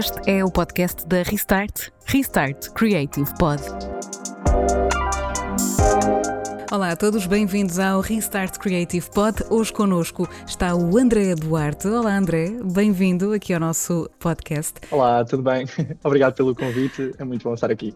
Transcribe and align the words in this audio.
Este 0.00 0.30
é 0.30 0.42
o 0.42 0.50
podcast 0.50 1.06
da 1.06 1.22
Restart, 1.22 1.90
Restart 2.06 2.70
Creative 2.70 3.30
Pod. 3.38 3.60
Olá 6.72 6.92
a 6.92 6.96
todos, 6.96 7.26
bem-vindos 7.26 7.80
ao 7.80 8.00
Restart 8.00 8.56
Creative 8.58 9.10
Pod. 9.10 9.42
Hoje 9.50 9.72
connosco 9.72 10.28
está 10.46 10.72
o 10.72 10.96
André 10.96 11.34
Duarte. 11.34 11.88
Olá 11.88 12.16
André, 12.16 12.52
bem-vindo 12.62 13.32
aqui 13.32 13.52
ao 13.52 13.58
nosso 13.58 14.08
podcast. 14.20 14.74
Olá, 14.88 15.24
tudo 15.24 15.42
bem? 15.42 15.66
Obrigado 16.04 16.34
pelo 16.34 16.54
convite, 16.54 17.12
é 17.18 17.24
muito 17.24 17.42
bom 17.42 17.54
estar 17.54 17.72
aqui. 17.72 17.92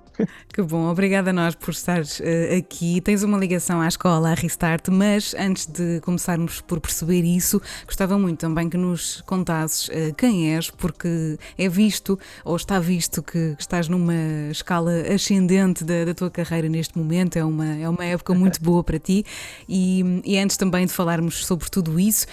Que 0.52 0.60
bom, 0.60 0.90
obrigada 0.90 1.30
a 1.30 1.32
nós 1.32 1.54
por 1.54 1.70
estares 1.70 2.18
uh, 2.18 2.58
aqui. 2.58 3.00
Tens 3.00 3.22
uma 3.22 3.38
ligação 3.38 3.80
à 3.80 3.86
escola, 3.86 4.30
à 4.30 4.34
Restart, 4.34 4.88
mas 4.88 5.36
antes 5.38 5.66
de 5.66 6.00
começarmos 6.00 6.60
por 6.60 6.80
perceber 6.80 7.22
isso, 7.22 7.62
gostava 7.86 8.18
muito 8.18 8.40
também 8.40 8.68
que 8.68 8.76
nos 8.76 9.20
contasses 9.20 9.86
uh, 9.88 10.12
quem 10.16 10.52
és, 10.52 10.68
porque 10.70 11.38
é 11.56 11.68
visto, 11.68 12.18
ou 12.44 12.56
está 12.56 12.80
visto, 12.80 13.22
que 13.22 13.54
estás 13.56 13.86
numa 13.86 14.50
escala 14.50 14.90
ascendente 15.14 15.84
da, 15.84 16.06
da 16.06 16.14
tua 16.14 16.28
carreira 16.28 16.68
neste 16.68 16.98
momento, 16.98 17.36
é 17.36 17.44
uma, 17.44 17.66
é 17.66 17.88
uma 17.88 18.04
época 18.04 18.34
muito 18.34 18.63
boa 18.64 18.82
para 18.82 18.98
ti. 18.98 19.24
E, 19.68 20.22
e 20.24 20.38
antes 20.38 20.56
também 20.56 20.86
de 20.86 20.92
falarmos 20.92 21.46
sobre 21.46 21.68
tudo 21.70 22.00
isso, 22.00 22.26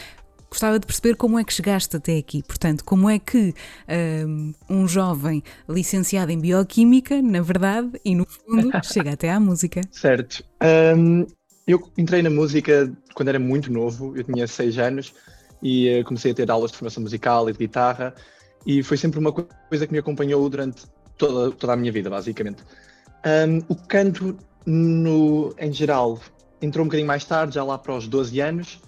gostava 0.52 0.78
de 0.78 0.86
perceber 0.86 1.16
como 1.16 1.40
é 1.40 1.44
que 1.44 1.54
chegaste 1.54 1.96
até 1.96 2.18
aqui. 2.18 2.44
Portanto, 2.44 2.84
como 2.84 3.10
é 3.10 3.18
que 3.18 3.54
um, 4.28 4.54
um, 4.70 4.88
jovem 4.88 5.42
licenciado 5.68 6.32
em 6.32 6.40
Bioquímica, 6.40 7.22
na 7.22 7.42
verdade, 7.42 7.92
e 8.04 8.14
no 8.14 8.26
fundo, 8.26 8.70
chega 8.84 9.14
até 9.14 9.32
à 9.32 9.40
música? 9.40 9.80
Certo. 9.92 10.44
Um, 10.96 11.26
eu 11.66 11.82
entrei 11.98 12.22
na 12.22 12.30
música 12.30 12.92
quando 13.14 13.30
era 13.30 13.40
muito 13.40 13.72
novo, 13.72 14.16
eu 14.18 14.24
tinha 14.26 14.46
seis 14.46 14.78
anos, 14.78 15.14
e 15.64 16.02
uh, 16.02 16.04
comecei 16.04 16.32
a 16.32 16.36
ter 16.36 16.52
aulas 16.52 16.72
de 16.72 16.78
formação 16.78 17.02
musical 17.02 17.50
e 17.50 17.54
de 17.54 17.60
guitarra, 17.60 18.14
e 18.66 18.84
foi 18.84 18.98
sempre 18.98 19.20
uma 19.20 19.32
coisa 19.32 19.88
que 19.88 19.94
me 19.94 20.00
acompanhou 20.00 20.48
durante 20.50 20.84
toda, 21.18 21.56
toda 21.56 21.74
a 21.74 21.76
minha 21.78 21.92
vida, 21.92 22.10
basicamente. 22.10 22.62
Um, 23.26 23.60
o 23.70 23.76
canto 23.76 24.38
no, 24.66 25.54
em 25.58 25.72
geral, 25.72 26.20
entrou 26.62 26.84
um 26.84 26.88
bocadinho 26.88 27.08
mais 27.08 27.26
tarde, 27.26 27.56
já 27.56 27.64
lá 27.64 27.78
para 27.78 27.96
os 27.96 28.08
12 28.08 28.40
anos, 28.40 28.80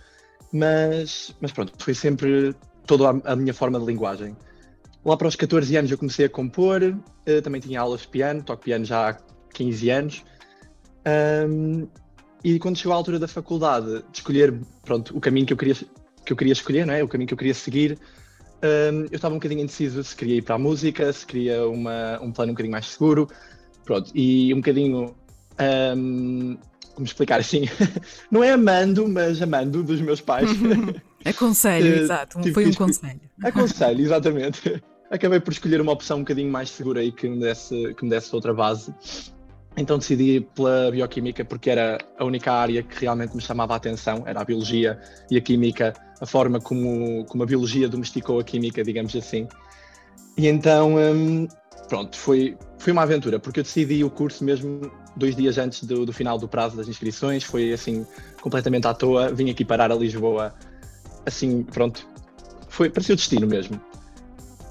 mas, 0.51 1.35
mas 1.41 1.51
pronto, 1.51 1.73
foi 1.77 1.93
sempre 1.93 2.55
toda 2.85 3.09
a, 3.09 3.33
a 3.33 3.35
minha 3.35 3.53
forma 3.53 3.79
de 3.79 3.85
linguagem. 3.85 4.35
Lá 5.03 5.17
para 5.17 5.27
os 5.27 5.35
14 5.35 5.75
anos 5.75 5.91
eu 5.91 5.97
comecei 5.97 6.25
a 6.25 6.29
compor, 6.29 6.81
uh, 6.83 7.41
também 7.41 7.59
tinha 7.59 7.81
aulas 7.81 8.01
de 8.01 8.07
piano, 8.07 8.43
toco 8.43 8.63
piano 8.63 8.85
já 8.85 9.09
há 9.09 9.17
15 9.53 9.89
anos. 9.89 10.23
Um, 11.47 11.87
e 12.43 12.59
quando 12.59 12.77
chegou 12.77 12.93
a 12.93 12.95
altura 12.95 13.19
da 13.19 13.27
faculdade, 13.27 14.03
de 14.11 14.17
escolher 14.17 14.53
pronto, 14.83 15.15
o 15.17 15.19
caminho 15.19 15.45
que 15.45 15.53
eu 15.53 15.57
queria, 15.57 15.75
que 16.25 16.31
eu 16.31 16.37
queria 16.37 16.53
escolher, 16.53 16.85
não 16.85 16.93
é? 16.93 17.03
o 17.03 17.07
caminho 17.07 17.27
que 17.27 17.33
eu 17.33 17.37
queria 17.37 17.53
seguir, 17.53 17.97
um, 18.63 19.01
eu 19.01 19.15
estava 19.15 19.33
um 19.33 19.37
bocadinho 19.37 19.61
indeciso 19.61 20.01
se 20.03 20.15
queria 20.15 20.37
ir 20.37 20.41
para 20.41 20.55
a 20.55 20.59
música, 20.59 21.11
se 21.11 21.25
queria 21.25 21.67
uma, 21.67 22.19
um 22.21 22.31
plano 22.31 22.51
um 22.51 22.53
bocadinho 22.53 22.71
mais 22.71 22.87
seguro. 22.87 23.27
Pronto, 23.83 24.09
e 24.15 24.53
um 24.53 24.57
bocadinho 24.57 25.13
um, 25.95 26.57
como 26.93 27.05
explicar 27.05 27.39
assim, 27.39 27.63
não 28.31 28.43
é 28.43 28.51
amando, 28.51 29.07
mas 29.07 29.41
amando 29.41 29.83
dos 29.83 30.01
meus 30.01 30.21
pais. 30.21 30.49
Aconselho, 31.25 32.03
exato, 32.03 32.53
foi 32.53 32.67
um 32.67 32.73
conselho. 32.73 33.21
Aconselho, 33.43 34.01
exatamente. 34.01 34.81
Acabei 35.09 35.39
por 35.39 35.53
escolher 35.53 35.79
uma 35.79 35.91
opção 35.91 36.17
um 36.17 36.19
bocadinho 36.21 36.51
mais 36.51 36.69
segura 36.69 37.03
e 37.03 37.11
que 37.11 37.29
me 37.29 37.39
desse, 37.39 37.93
que 37.93 38.03
me 38.03 38.09
desse 38.09 38.33
outra 38.33 38.53
base. 38.53 38.93
Então 39.77 39.97
decidi 39.97 40.41
pela 40.55 40.91
bioquímica 40.91 41.43
porque 41.45 41.69
era 41.69 41.97
a 42.17 42.25
única 42.25 42.51
área 42.51 42.83
que 42.83 43.01
realmente 43.01 43.35
me 43.35 43.41
chamava 43.41 43.73
a 43.73 43.77
atenção, 43.77 44.23
era 44.25 44.41
a 44.41 44.43
biologia 44.43 44.99
e 45.29 45.37
a 45.37 45.41
química, 45.41 45.93
a 46.19 46.25
forma 46.25 46.59
como, 46.59 47.25
como 47.25 47.43
a 47.43 47.45
biologia 47.45 47.87
domesticou 47.87 48.39
a 48.39 48.43
química, 48.43 48.83
digamos 48.83 49.15
assim. 49.15 49.47
E 50.37 50.47
então, 50.47 50.95
hum, 50.95 51.47
pronto, 51.87 52.17
foi, 52.17 52.57
foi 52.77 52.93
uma 52.93 53.03
aventura, 53.03 53.39
porque 53.39 53.59
eu 53.59 53.63
decidi 53.63 54.03
o 54.03 54.09
curso 54.09 54.43
mesmo 54.43 54.91
dois 55.15 55.35
dias 55.35 55.57
antes 55.57 55.83
do, 55.83 56.05
do, 56.05 56.13
final 56.13 56.37
do 56.37 56.47
prazo 56.47 56.75
das 56.75 56.87
inscrições, 56.87 57.43
foi 57.43 57.73
assim, 57.73 58.05
completamente 58.41 58.87
à 58.87 58.93
toa, 58.93 59.31
vim 59.31 59.49
aqui 59.49 59.63
parar 59.63 59.91
a 59.91 59.95
Lisboa, 59.95 60.53
assim, 61.25 61.63
pronto, 61.63 62.07
foi, 62.67 62.89
parecia 62.89 63.13
o 63.13 63.15
destino 63.15 63.47
mesmo. 63.47 63.79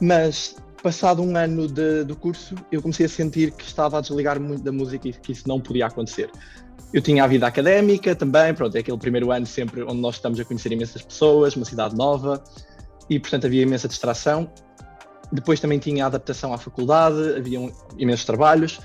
Mas, 0.01 0.57
passado 0.83 1.23
um 1.23 1.37
ano 1.37 1.69
de, 1.69 2.05
do 2.05 2.17
curso, 2.17 2.57
eu 2.71 2.83
comecei 2.83 3.07
a 3.07 3.09
sentir 3.09 3.53
que 3.53 3.65
estava 3.65 3.99
a 3.99 4.01
desligar 4.01 4.41
muito 4.41 4.65
da 4.65 4.73
música 4.73 5.09
e 5.09 5.13
que 5.13 5.33
isso 5.33 5.47
não 5.47 5.61
podia 5.61 5.87
acontecer. 5.87 6.29
Eu 6.93 7.01
tinha 7.01 7.25
a 7.25 7.27
vida 7.27 7.47
académica 7.47 8.15
também, 8.15 8.53
pronto, 8.53 8.77
é 8.77 8.81
aquele 8.81 8.99
primeiro 8.99 9.31
ano 9.31 9.47
sempre 9.47 9.83
onde 9.83 10.01
nós 10.01 10.17
estamos 10.17 10.39
a 10.41 10.45
conhecer 10.45 10.73
imensas 10.73 11.03
pessoas, 11.03 11.57
uma 11.57 11.65
cidade 11.65 11.97
nova, 11.97 12.43
e 13.09 13.19
portanto 13.19 13.47
havia 13.47 13.63
imensa 13.63 13.89
distração. 13.89 14.51
Depois 15.33 15.61
também 15.61 15.79
tinha 15.79 16.05
a 16.05 16.09
adaptação 16.09 16.53
à 16.53 16.59
faculdade, 16.59 17.37
havia 17.37 17.73
imensos 17.97 18.27
trabalhos, 18.27 18.81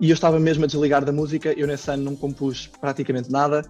e 0.00 0.10
eu 0.10 0.14
estava 0.14 0.38
mesmo 0.38 0.64
a 0.64 0.66
desligar 0.66 1.04
da 1.04 1.12
música. 1.12 1.52
Eu 1.52 1.66
nesse 1.66 1.90
ano 1.90 2.04
não 2.04 2.16
compus 2.16 2.66
praticamente 2.80 3.30
nada 3.30 3.62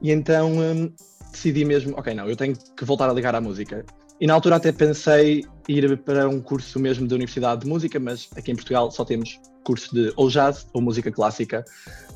e 0.00 0.10
então 0.10 0.52
hum, 0.52 0.92
decidi 1.30 1.64
mesmo, 1.64 1.94
ok, 1.96 2.14
não, 2.14 2.28
eu 2.28 2.36
tenho 2.36 2.56
que 2.56 2.84
voltar 2.84 3.08
a 3.08 3.12
ligar 3.12 3.34
à 3.34 3.40
música. 3.40 3.84
E 4.20 4.26
na 4.26 4.34
altura 4.34 4.56
até 4.56 4.70
pensei 4.70 5.44
ir 5.68 5.98
para 5.98 6.28
um 6.28 6.40
curso 6.40 6.78
mesmo 6.78 7.06
da 7.08 7.14
Universidade 7.16 7.62
de 7.62 7.66
Música, 7.66 7.98
mas 7.98 8.28
aqui 8.36 8.52
em 8.52 8.54
Portugal 8.54 8.90
só 8.90 9.04
temos 9.04 9.40
curso 9.64 9.92
de 9.94 10.12
ou 10.16 10.28
jazz 10.28 10.66
ou 10.72 10.80
música 10.80 11.10
clássica. 11.10 11.64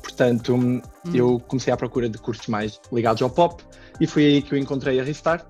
Portanto, 0.01 0.55
hum. 0.55 0.81
eu 1.13 1.39
comecei 1.47 1.73
à 1.73 1.77
procura 1.77 2.07
de 2.07 2.17
cursos 2.17 2.47
mais 2.47 2.79
ligados 2.91 3.21
ao 3.21 3.29
pop 3.29 3.61
e 3.99 4.07
foi 4.07 4.25
aí 4.25 4.41
que 4.41 4.53
eu 4.53 4.57
encontrei 4.57 4.99
a 4.99 5.03
Restart, 5.03 5.45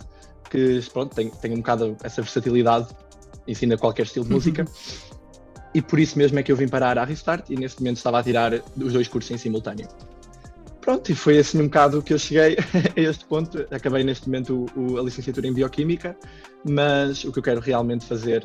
que 0.50 0.82
pronto, 0.92 1.14
tem, 1.14 1.30
tem 1.30 1.54
um 1.54 1.58
bocado 1.58 1.96
essa 2.04 2.22
versatilidade, 2.22 2.88
ensina 3.48 3.78
qualquer 3.78 4.04
estilo 4.04 4.26
de 4.26 4.32
música. 4.32 4.64
Uhum 4.64 5.19
e 5.74 5.82
por 5.82 6.00
isso 6.00 6.18
mesmo 6.18 6.40
é 6.40 6.44
que 6.44 6.52
eu 6.52 6.56
vim 6.56 6.68
parar 6.68 6.98
à 6.98 7.04
Restart 7.04 7.50
e 7.50 7.56
neste 7.56 7.82
momento 7.82 7.98
estava 7.98 8.20
a 8.20 8.24
tirar 8.24 8.54
os 8.78 8.94
dois 8.94 9.08
cursos 9.08 9.32
em 9.32 9.38
simultâneo. 9.38 9.88
Pronto, 10.82 11.12
e 11.12 11.16
foi 11.16 11.38
assim 11.38 11.60
um 11.60 11.66
bocado 11.66 12.02
que 12.02 12.14
eu 12.14 12.18
cheguei 12.18 12.58
a 12.98 13.00
este 13.00 13.26
ponto. 13.26 13.66
Acabei 13.70 14.04
neste 14.04 14.28
momento 14.28 14.66
o, 14.76 14.94
o, 14.94 14.98
a 15.00 15.04
licenciatura 15.04 15.48
em 15.48 15.54
Bioquímica, 15.54 16.18
mas 16.68 17.24
o 17.24 17.32
que 17.32 17.40
eu 17.40 17.44
quero 17.44 17.60
realmente 17.60 18.06
fazer 18.06 18.44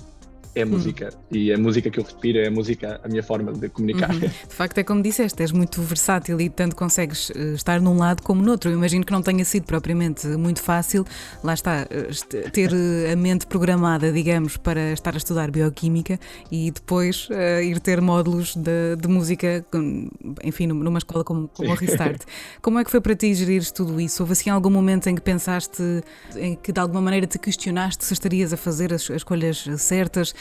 é 0.55 0.63
a 0.63 0.67
hum. 0.67 0.71
música. 0.71 1.11
E 1.31 1.53
a 1.53 1.59
música 1.59 1.91
que 1.91 1.99
eu 1.99 2.05
respiro 2.05 2.39
é 2.39 2.47
a 2.47 2.51
música, 2.51 3.01
a 3.03 3.09
minha 3.09 3.23
forma 3.23 3.53
de 3.53 3.69
comunicar. 3.69 4.11
Uhum. 4.11 4.21
De 4.49 4.55
facto, 4.55 4.79
é 4.79 4.85
como 4.85 5.03
disseste, 5.03 5.43
és 5.43 5.51
muito 5.51 5.83
versátil 5.83 6.41
e 6.41 6.49
tanto 6.49 6.77
consegues 6.77 7.31
eh, 7.35 7.55
estar 7.55 7.81
num 7.81 7.99
lado 7.99 8.23
como 8.23 8.43
no 8.43 8.53
outro. 8.53 8.71
Eu 8.71 8.77
imagino 8.77 9.05
que 9.05 9.13
não 9.13 9.23
tenha 9.23 9.45
sido 9.45 9.65
propriamente 9.65 10.27
muito 10.29 10.63
fácil, 10.63 11.05
lá 11.43 11.55
está, 11.55 11.87
eh, 11.91 12.51
ter 12.53 12.73
eh, 12.73 13.13
a 13.13 13.17
mente 13.17 13.47
programada, 13.47 14.13
digamos, 14.13 14.57
para 14.57 14.93
estar 14.93 15.15
a 15.15 15.17
estudar 15.17 15.51
bioquímica 15.51 16.19
e 16.51 16.71
depois 16.71 17.29
uh, 17.31 17.63
ir 17.63 17.81
ter 17.81 18.01
módulos 18.01 18.55
de, 18.55 18.97
de, 18.97 19.09
música, 19.09 19.65
enfim, 20.43 20.67
numa 20.67 20.99
escola 20.99 21.25
como, 21.25 21.49
como 21.49 21.73
a 21.73 21.75
Restart. 21.75 22.23
Como 22.63 22.79
é 22.79 22.85
que 22.85 22.91
foi 22.91 23.01
para 23.01 23.15
ti 23.15 23.35
gerir 23.35 23.71
tudo 23.73 24.01
isso? 24.01 24.23
Houve 24.23 24.33
assim 24.33 24.51
algum 24.51 24.71
momento 24.71 25.09
em 25.09 25.15
que 25.15 25.21
pensaste, 25.21 25.83
em 26.37 26.55
que 26.55 26.73
de 26.73 26.81
alguma 26.81 27.01
maneira 27.01 27.27
te 27.27 27.39
questionaste 27.39 28.05
se 28.05 28.13
estarias 28.13 28.53
a 28.53 28.57
fazer 28.57 28.93
as, 28.93 29.03
as 29.11 29.17
escolhas 29.17 29.67
certas? 29.79 30.35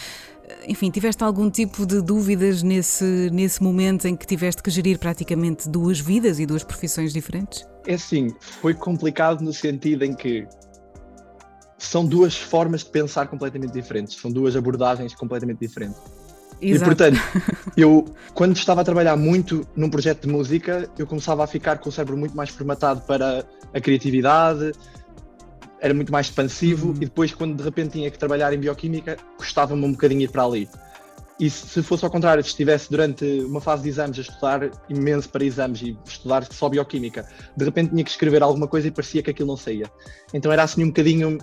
Enfim, 0.68 0.90
tiveste 0.90 1.24
algum 1.24 1.50
tipo 1.50 1.86
de 1.86 2.02
dúvidas 2.02 2.64
nesse, 2.64 3.30
nesse 3.32 3.62
momento 3.62 4.08
em 4.08 4.16
que 4.16 4.26
tiveste 4.26 4.62
que 4.62 4.70
gerir 4.70 5.00
praticamente 5.00 5.70
duas 5.70 6.00
vidas 6.00 6.40
e 6.40 6.46
duas 6.46 6.64
profissões 6.64 7.14
diferentes? 7.14 7.66
É 7.86 7.96
assim, 7.96 8.34
foi 8.40 8.74
complicado 8.74 9.42
no 9.42 9.54
sentido 9.54 10.04
em 10.04 10.14
que 10.14 10.48
são 11.78 12.06
duas 12.06 12.38
formas 12.38 12.84
de 12.84 12.90
pensar 12.90 13.28
completamente 13.28 13.74
diferentes, 13.74 14.16
são 14.16 14.32
duas 14.32 14.56
abordagens 14.56 15.14
completamente 15.14 15.60
diferentes. 15.60 16.00
Exato. 16.62 16.92
E 16.92 16.96
portanto, 16.96 17.20
eu 17.76 18.06
quando 18.34 18.56
estava 18.56 18.82
a 18.82 18.84
trabalhar 18.84 19.18
muito 19.18 19.68
num 19.76 19.90
projeto 19.90 20.26
de 20.26 20.34
música, 20.34 20.90
eu 20.98 21.06
começava 21.06 21.44
a 21.44 21.48
ficar 21.48 21.80
com 21.80 21.90
o 21.90 21.92
cérebro 21.92 22.18
muito 22.18 22.36
mais 22.36 22.50
formatado 22.50 23.02
para 23.02 23.46
a 23.74 23.82
criatividade, 23.82 24.72
era 25.84 25.94
muito 25.94 26.14
mais 26.14 26.28
expansivo 26.28 26.88
uhum. 26.88 26.96
e 26.96 27.00
depois 27.00 27.34
quando 27.36 27.58
de 27.58 27.64
repente 27.64 27.92
tinha 27.92 28.10
que 28.10 28.18
trabalhar 28.18 28.54
em 28.54 28.58
bioquímica 28.58 29.18
custava-me 29.38 29.86
um 29.86 29.92
bocadinho 29.92 30.22
ir 30.22 30.32
para 30.32 30.46
ali. 30.46 30.68
E 31.38 31.50
se 31.50 31.84
fosse 31.84 32.06
ao 32.06 32.12
contrário, 32.12 32.42
se 32.42 32.52
estivesse 32.52 32.90
durante 32.90 33.26
uma 33.42 33.60
fase 33.60 33.84
de 33.84 33.90
exames 33.90 34.18
a 34.18 34.22
estudar 34.22 34.72
imenso 34.88 35.28
para 35.28 35.44
exames 35.44 35.82
e 35.82 35.98
estudar 36.06 36.46
só 36.50 36.70
bioquímica, 36.70 37.28
de 37.58 37.66
repente 37.66 37.90
tinha 37.90 38.04
que 38.04 38.10
escrever 38.10 38.42
alguma 38.42 38.66
coisa 38.66 38.88
e 38.88 38.92
parecia 38.92 39.22
que 39.22 39.32
aquilo 39.32 39.50
não 39.50 39.58
saía. 39.58 39.92
Então 40.34 40.52
era 40.54 40.64
assim 40.64 40.84
um 40.84 40.88
bocadinho 40.88 41.38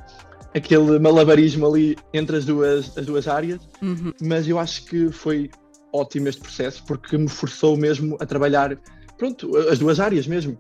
aquele 0.55 0.99
malabarismo 0.99 1.67
ali 1.67 1.97
entre 2.15 2.37
as 2.37 2.47
duas, 2.47 2.97
as 2.97 3.05
duas 3.05 3.29
áreas, 3.29 3.61
uhum. 3.83 4.13
mas 4.23 4.49
eu 4.49 4.59
acho 4.59 4.87
que 4.87 5.11
foi 5.11 5.51
ótimo 5.93 6.29
este 6.29 6.41
processo 6.41 6.83
porque 6.87 7.19
me 7.19 7.29
forçou 7.29 7.77
mesmo 7.77 8.17
a 8.21 8.25
trabalhar, 8.25 8.79
pronto, 9.19 9.55
as 9.69 9.79
duas 9.79 10.01
áreas 10.01 10.27
mesmo, 10.27 10.57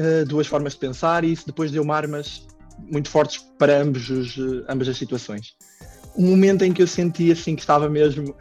uh, 0.00 0.24
duas 0.26 0.48
formas 0.48 0.72
de 0.72 0.80
pensar 0.80 1.22
e 1.22 1.30
isso 1.30 1.46
depois 1.46 1.70
deu-me 1.70 1.92
armas 1.92 2.44
muito 2.78 3.08
fortes 3.08 3.44
para 3.58 3.80
ambos 3.80 4.10
os, 4.10 4.36
eh, 4.38 4.64
ambas 4.68 4.88
as 4.88 4.96
situações. 4.96 5.54
Um 6.16 6.30
momento 6.30 6.62
em 6.62 6.72
que 6.72 6.82
eu 6.82 6.86
senti 6.86 7.30
assim 7.32 7.54
que 7.54 7.62
estava 7.62 7.88
mesmo 7.88 8.34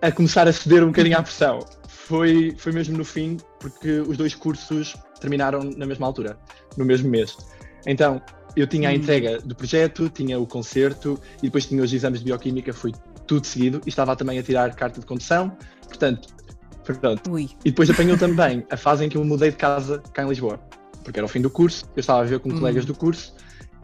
a 0.00 0.10
começar 0.12 0.46
a 0.46 0.52
ceder 0.52 0.82
um 0.82 0.88
bocadinho 0.88 1.18
à 1.18 1.22
pressão 1.22 1.60
foi, 1.88 2.54
foi 2.58 2.72
mesmo 2.72 2.96
no 2.96 3.04
fim, 3.04 3.38
porque 3.58 4.00
os 4.00 4.16
dois 4.16 4.34
cursos 4.34 4.94
terminaram 5.20 5.62
na 5.76 5.86
mesma 5.86 6.06
altura, 6.06 6.38
no 6.76 6.84
mesmo 6.84 7.08
mês. 7.08 7.36
Então, 7.86 8.20
eu 8.56 8.66
tinha 8.66 8.90
a 8.90 8.92
hum. 8.92 8.96
entrega 8.96 9.38
do 9.40 9.54
projeto, 9.54 10.08
tinha 10.08 10.38
o 10.38 10.46
concerto 10.46 11.18
e 11.38 11.46
depois 11.46 11.66
tinha 11.66 11.82
os 11.82 11.92
exames 11.92 12.20
de 12.20 12.26
bioquímica, 12.26 12.72
foi 12.72 12.92
tudo 13.26 13.46
seguido 13.46 13.80
e 13.86 13.88
estava 13.88 14.14
também 14.14 14.38
a 14.38 14.42
tirar 14.42 14.74
carta 14.74 15.00
de 15.00 15.06
condução, 15.06 15.56
portanto, 15.88 16.28
pronto. 16.84 17.30
Ui. 17.30 17.48
E 17.64 17.70
depois 17.70 17.88
apanhou 17.88 18.18
também 18.18 18.66
a 18.70 18.76
fase 18.76 19.04
em 19.04 19.08
que 19.08 19.16
eu 19.16 19.24
mudei 19.24 19.50
de 19.50 19.56
casa 19.56 20.02
cá 20.12 20.22
em 20.22 20.28
Lisboa, 20.28 20.60
porque 21.02 21.18
era 21.18 21.24
o 21.24 21.28
fim 21.28 21.40
do 21.40 21.50
curso, 21.50 21.86
eu 21.96 22.00
estava 22.00 22.20
a 22.20 22.24
ver 22.24 22.38
com 22.38 22.50
hum. 22.50 22.58
colegas 22.58 22.84
do 22.84 22.94
curso 22.94 23.34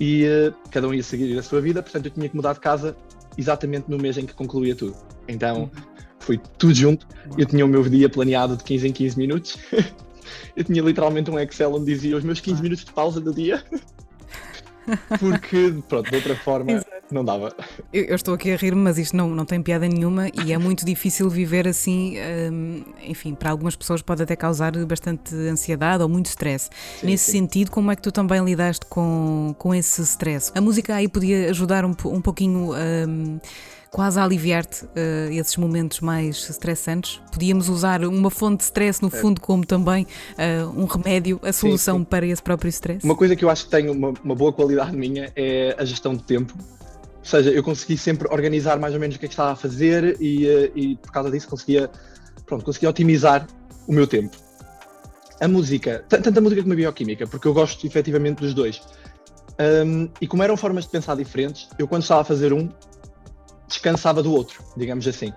e 0.00 0.24
uh, 0.24 0.54
cada 0.70 0.88
um 0.88 0.94
ia 0.94 1.02
seguir 1.02 1.38
a 1.38 1.42
sua 1.42 1.60
vida, 1.60 1.82
portanto 1.82 2.06
eu 2.06 2.10
tinha 2.10 2.28
que 2.28 2.34
mudar 2.34 2.54
de 2.54 2.60
casa 2.60 2.96
exatamente 3.36 3.88
no 3.88 3.98
mês 3.98 4.16
em 4.16 4.24
que 4.24 4.32
concluía 4.32 4.74
tudo. 4.74 4.96
Então 5.28 5.64
hum. 5.64 5.70
foi 6.18 6.40
tudo 6.58 6.74
junto, 6.74 7.06
eu 7.36 7.44
tinha 7.44 7.64
o 7.64 7.68
meu 7.68 7.82
dia 7.82 8.08
planeado 8.08 8.56
de 8.56 8.64
15 8.64 8.88
em 8.88 8.92
15 8.92 9.18
minutos. 9.18 9.58
eu 10.56 10.64
tinha 10.64 10.82
literalmente 10.82 11.30
um 11.30 11.38
Excel 11.38 11.74
onde 11.74 11.84
dizia 11.84 12.16
os 12.16 12.24
meus 12.24 12.40
15 12.40 12.62
minutos 12.62 12.84
de 12.84 12.92
pausa 12.92 13.20
do 13.20 13.34
dia. 13.34 13.62
Porque, 15.20 15.74
pronto, 15.88 16.10
de 16.10 16.16
outra 16.16 16.34
forma. 16.34 16.82
Não 17.14 17.24
dava. 17.24 17.54
Eu, 17.92 18.04
eu, 18.04 18.14
estou 18.16 18.34
aqui 18.34 18.52
a 18.52 18.56
rir-me, 18.56 18.80
mas 18.80 18.98
isto 18.98 19.16
não, 19.16 19.30
não 19.30 19.44
tem 19.44 19.62
piada 19.62 19.86
nenhuma 19.86 20.28
e 20.28 20.52
é 20.52 20.58
muito 20.58 20.84
difícil 20.84 21.28
viver 21.28 21.66
assim. 21.66 22.16
Hum, 22.52 22.82
enfim, 23.06 23.34
para 23.34 23.50
algumas 23.50 23.76
pessoas 23.76 24.02
pode 24.02 24.22
até 24.22 24.36
causar 24.36 24.72
bastante 24.86 25.34
ansiedade 25.34 26.02
ou 26.02 26.08
muito 26.08 26.26
stress. 26.26 26.70
Sim, 27.00 27.06
Nesse 27.06 27.26
sim. 27.26 27.32
sentido, 27.32 27.70
como 27.70 27.90
é 27.90 27.96
que 27.96 28.02
tu 28.02 28.12
também 28.12 28.42
lidaste 28.44 28.86
com, 28.86 29.54
com 29.58 29.74
esse 29.74 30.02
stress? 30.02 30.52
A 30.54 30.60
música 30.60 30.94
aí 30.94 31.08
podia 31.08 31.50
ajudar 31.50 31.84
um, 31.84 31.94
um 32.04 32.20
pouquinho. 32.20 32.72
Hum, 32.74 33.38
quase 33.90 34.18
a 34.18 34.24
aliviar-te 34.24 34.84
uh, 34.84 35.32
esses 35.32 35.56
momentos 35.56 36.00
mais 36.00 36.48
estressantes. 36.48 37.20
Podíamos 37.32 37.68
usar 37.68 38.04
uma 38.04 38.30
fonte 38.30 38.58
de 38.58 38.64
stress, 38.64 39.02
no 39.02 39.08
é. 39.08 39.10
fundo, 39.10 39.40
como 39.40 39.66
também 39.66 40.06
uh, 40.38 40.80
um 40.80 40.86
remédio, 40.86 41.40
a 41.42 41.52
solução 41.52 41.96
sim, 41.96 42.02
sim. 42.02 42.08
para 42.08 42.26
esse 42.26 42.42
próprio 42.42 42.68
stress. 42.68 43.04
Uma 43.04 43.16
coisa 43.16 43.34
que 43.34 43.44
eu 43.44 43.50
acho 43.50 43.64
que 43.64 43.70
tem 43.70 43.90
uma, 43.90 44.12
uma 44.22 44.34
boa 44.34 44.52
qualidade 44.52 44.96
minha 44.96 45.32
é 45.34 45.74
a 45.76 45.84
gestão 45.84 46.14
de 46.14 46.22
tempo. 46.22 46.54
Ou 47.20 47.24
seja, 47.24 47.50
eu 47.50 47.62
consegui 47.62 47.96
sempre 47.96 48.26
organizar 48.32 48.78
mais 48.78 48.94
ou 48.94 49.00
menos 49.00 49.16
o 49.16 49.18
que 49.18 49.26
é 49.26 49.28
que 49.28 49.34
estava 49.34 49.52
a 49.52 49.56
fazer 49.56 50.16
e, 50.20 50.46
uh, 50.46 50.72
e 50.74 50.96
por 50.96 51.12
causa 51.12 51.30
disso 51.30 51.48
conseguia, 51.48 51.90
pronto, 52.46 52.64
conseguia 52.64 52.88
otimizar 52.88 53.46
o 53.86 53.92
meu 53.92 54.06
tempo. 54.06 54.36
A 55.40 55.48
música, 55.48 56.04
tanto 56.08 56.38
a 56.38 56.42
música 56.42 56.62
como 56.62 56.74
a 56.74 56.76
bioquímica, 56.76 57.26
porque 57.26 57.48
eu 57.48 57.54
gosto 57.54 57.86
efetivamente 57.86 58.40
dos 58.40 58.52
dois. 58.52 58.80
Um, 59.58 60.08
e 60.20 60.26
como 60.26 60.42
eram 60.42 60.56
formas 60.56 60.84
de 60.84 60.90
pensar 60.90 61.14
diferentes, 61.16 61.68
eu 61.78 61.86
quando 61.86 62.02
estava 62.02 62.22
a 62.22 62.24
fazer 62.24 62.52
um, 62.52 62.68
descansava 63.68 64.22
do 64.22 64.32
outro, 64.32 64.62
digamos 64.76 65.06
assim. 65.06 65.32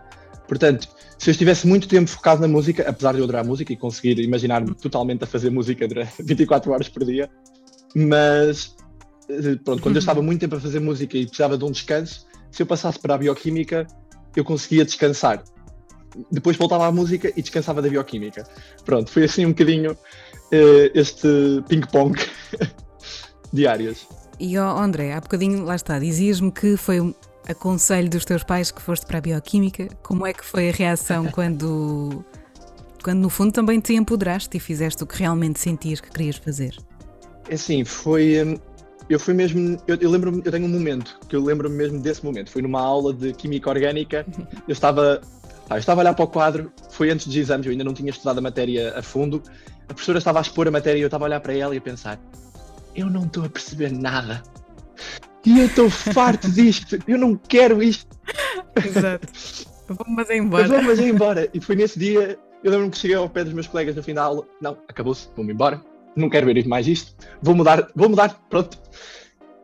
Portanto, 0.48 0.88
se 1.18 1.30
eu 1.30 1.32
estivesse 1.32 1.66
muito 1.68 1.88
tempo 1.88 2.10
focado 2.10 2.42
na 2.42 2.48
música, 2.48 2.88
apesar 2.88 3.14
de 3.14 3.20
eu 3.20 3.24
adorar 3.24 3.46
música 3.46 3.72
e 3.72 3.78
conseguir 3.78 4.20
imaginar-me 4.20 4.74
totalmente 4.76 5.24
a 5.24 5.28
fazer 5.28 5.50
música 5.50 5.88
durante 5.88 6.12
24 6.24 6.72
horas 6.72 6.90
por 6.90 7.06
dia, 7.06 7.30
mas 7.96 8.76
eh, 8.80 8.83
pronto, 9.64 9.82
quando 9.82 9.96
eu 9.96 10.00
estava 10.00 10.22
muito 10.22 10.42
tempo 10.42 10.56
a 10.56 10.60
fazer 10.60 10.80
música 10.80 11.18
e 11.18 11.26
precisava 11.26 11.58
de 11.58 11.64
um 11.64 11.72
descanso, 11.72 12.26
se 12.52 12.62
eu 12.62 12.66
passasse 12.66 13.00
para 13.00 13.16
a 13.16 13.18
bioquímica, 13.18 13.88
eu 14.36 14.44
conseguia 14.44 14.86
descansar. 14.86 15.44
Depois 16.32 16.56
voltava 16.56 16.86
à 16.86 16.92
música 16.92 17.32
e 17.36 17.42
descansava 17.42 17.82
da 17.82 17.90
bioquímica. 17.90 18.44
Pronto, 18.86 19.10
foi 19.10 19.24
assim 19.24 19.46
um 19.46 19.50
bocadinho 19.50 19.94
uh, 19.94 20.92
este 20.94 21.28
ping-pong 21.68 22.20
diárias. 23.52 24.08
E 24.40 24.58
oh, 24.58 24.78
André, 24.78 25.14
há 25.14 25.22
bocadinho, 25.22 25.64
lá 25.64 25.76
está, 25.76 25.98
dizias-me 25.98 26.52
que 26.52 26.78
foi 26.78 27.16
aconselho 27.48 28.10
dos 28.10 28.26
teus 28.26 28.44
pais 28.44 28.72
que 28.72 28.82
foste 28.82 29.06
para 29.06 29.18
a 29.18 29.22
bioquímica, 29.22 29.88
como 30.02 30.26
é 30.26 30.34
que 30.34 30.46
foi 30.46 30.70
a 30.70 30.72
reação 30.72 31.26
quando, 31.32 32.24
quando 33.04 33.20
no 33.20 33.30
fundo 33.30 33.52
também 33.52 33.80
te 33.80 33.94
empoderaste 33.94 34.56
e 34.58 34.60
fizeste 34.60 35.04
o 35.04 35.08
que 35.08 35.18
realmente 35.18 35.60
sentias 35.60 36.00
que 36.00 36.10
querias 36.10 36.38
fazer? 36.38 36.76
É 37.50 37.56
assim, 37.56 37.84
foi. 37.84 38.60
Eu 39.10 39.20
fui 39.20 39.34
mesmo. 39.34 39.78
Eu, 39.88 39.98
eu 40.00 40.10
lembro 40.10 40.42
eu 40.44 40.52
tenho 40.52 40.66
um 40.66 40.70
momento 40.70 41.20
que 41.28 41.36
eu 41.36 41.44
lembro-me 41.44 41.76
mesmo 41.76 42.00
desse 42.00 42.24
momento. 42.24 42.50
Foi 42.50 42.62
numa 42.62 42.82
aula 42.82 43.14
de 43.14 43.34
Química 43.34 43.70
Orgânica. 43.70 44.26
Eu 44.68 44.72
estava. 44.72 45.22
eu 45.70 45.78
estava 45.78 46.02
a 46.02 46.04
olhar 46.04 46.14
para 46.14 46.26
o 46.26 46.28
quadro, 46.28 46.72
foi 46.90 47.10
antes 47.10 47.28
dos 47.28 47.36
exames, 47.36 47.66
eu 47.66 47.72
ainda 47.72 47.84
não 47.84 47.94
tinha 47.94 48.10
estudado 48.10 48.38
a 48.38 48.42
matéria 48.42 48.98
a 48.98 49.02
fundo. 49.02 49.42
A 49.90 49.94
professora 49.94 50.18
estava 50.18 50.40
a 50.40 50.42
expor 50.42 50.68
a 50.68 50.72
matéria 50.72 51.00
e 51.00 51.02
eu 51.02 51.08
estava 51.08 51.26
a 51.26 51.28
olhar 51.28 51.40
para 51.40 51.54
ela 51.54 51.74
e 51.74 51.78
a 51.78 51.82
pensar: 51.82 52.20
eu 52.96 53.10
não 53.10 53.24
estou 53.24 53.46
a 53.46 53.50
perceber 53.50 53.92
nada. 53.92 54.44
E 55.46 55.60
eu 55.60 55.66
estou 55.66 55.90
farto 55.90 56.50
disto, 56.50 56.98
eu 57.08 57.18
não 57.18 57.36
quero 57.36 57.84
isto. 57.84 58.08
Exato. 58.76 59.28
Vamos 59.88 60.30
embora. 60.30 60.68
Vamos 60.68 61.00
embora. 61.00 61.50
E 61.54 61.60
foi 61.60 61.76
nesse 61.76 62.00
dia, 62.00 62.38
eu 62.64 62.72
lembro-me 62.72 62.92
que 62.92 62.98
cheguei 62.98 63.18
ao 63.18 63.30
pé 63.30 63.44
dos 63.44 63.54
meus 63.54 63.68
colegas 63.68 63.96
no 63.96 64.04
fim 64.04 64.14
da 64.14 64.24
aula. 64.24 64.46
Não, 64.62 64.78
acabou-se, 64.88 65.28
vou-me 65.36 65.52
embora. 65.52 65.82
Não 66.16 66.30
quero 66.30 66.46
ver 66.46 66.66
mais 66.68 66.88
isto. 66.88 67.16
Vou 67.42 67.56
mudar, 67.56 67.88
vou 67.96 68.10
mudar, 68.10 68.40
pronto. 68.50 68.78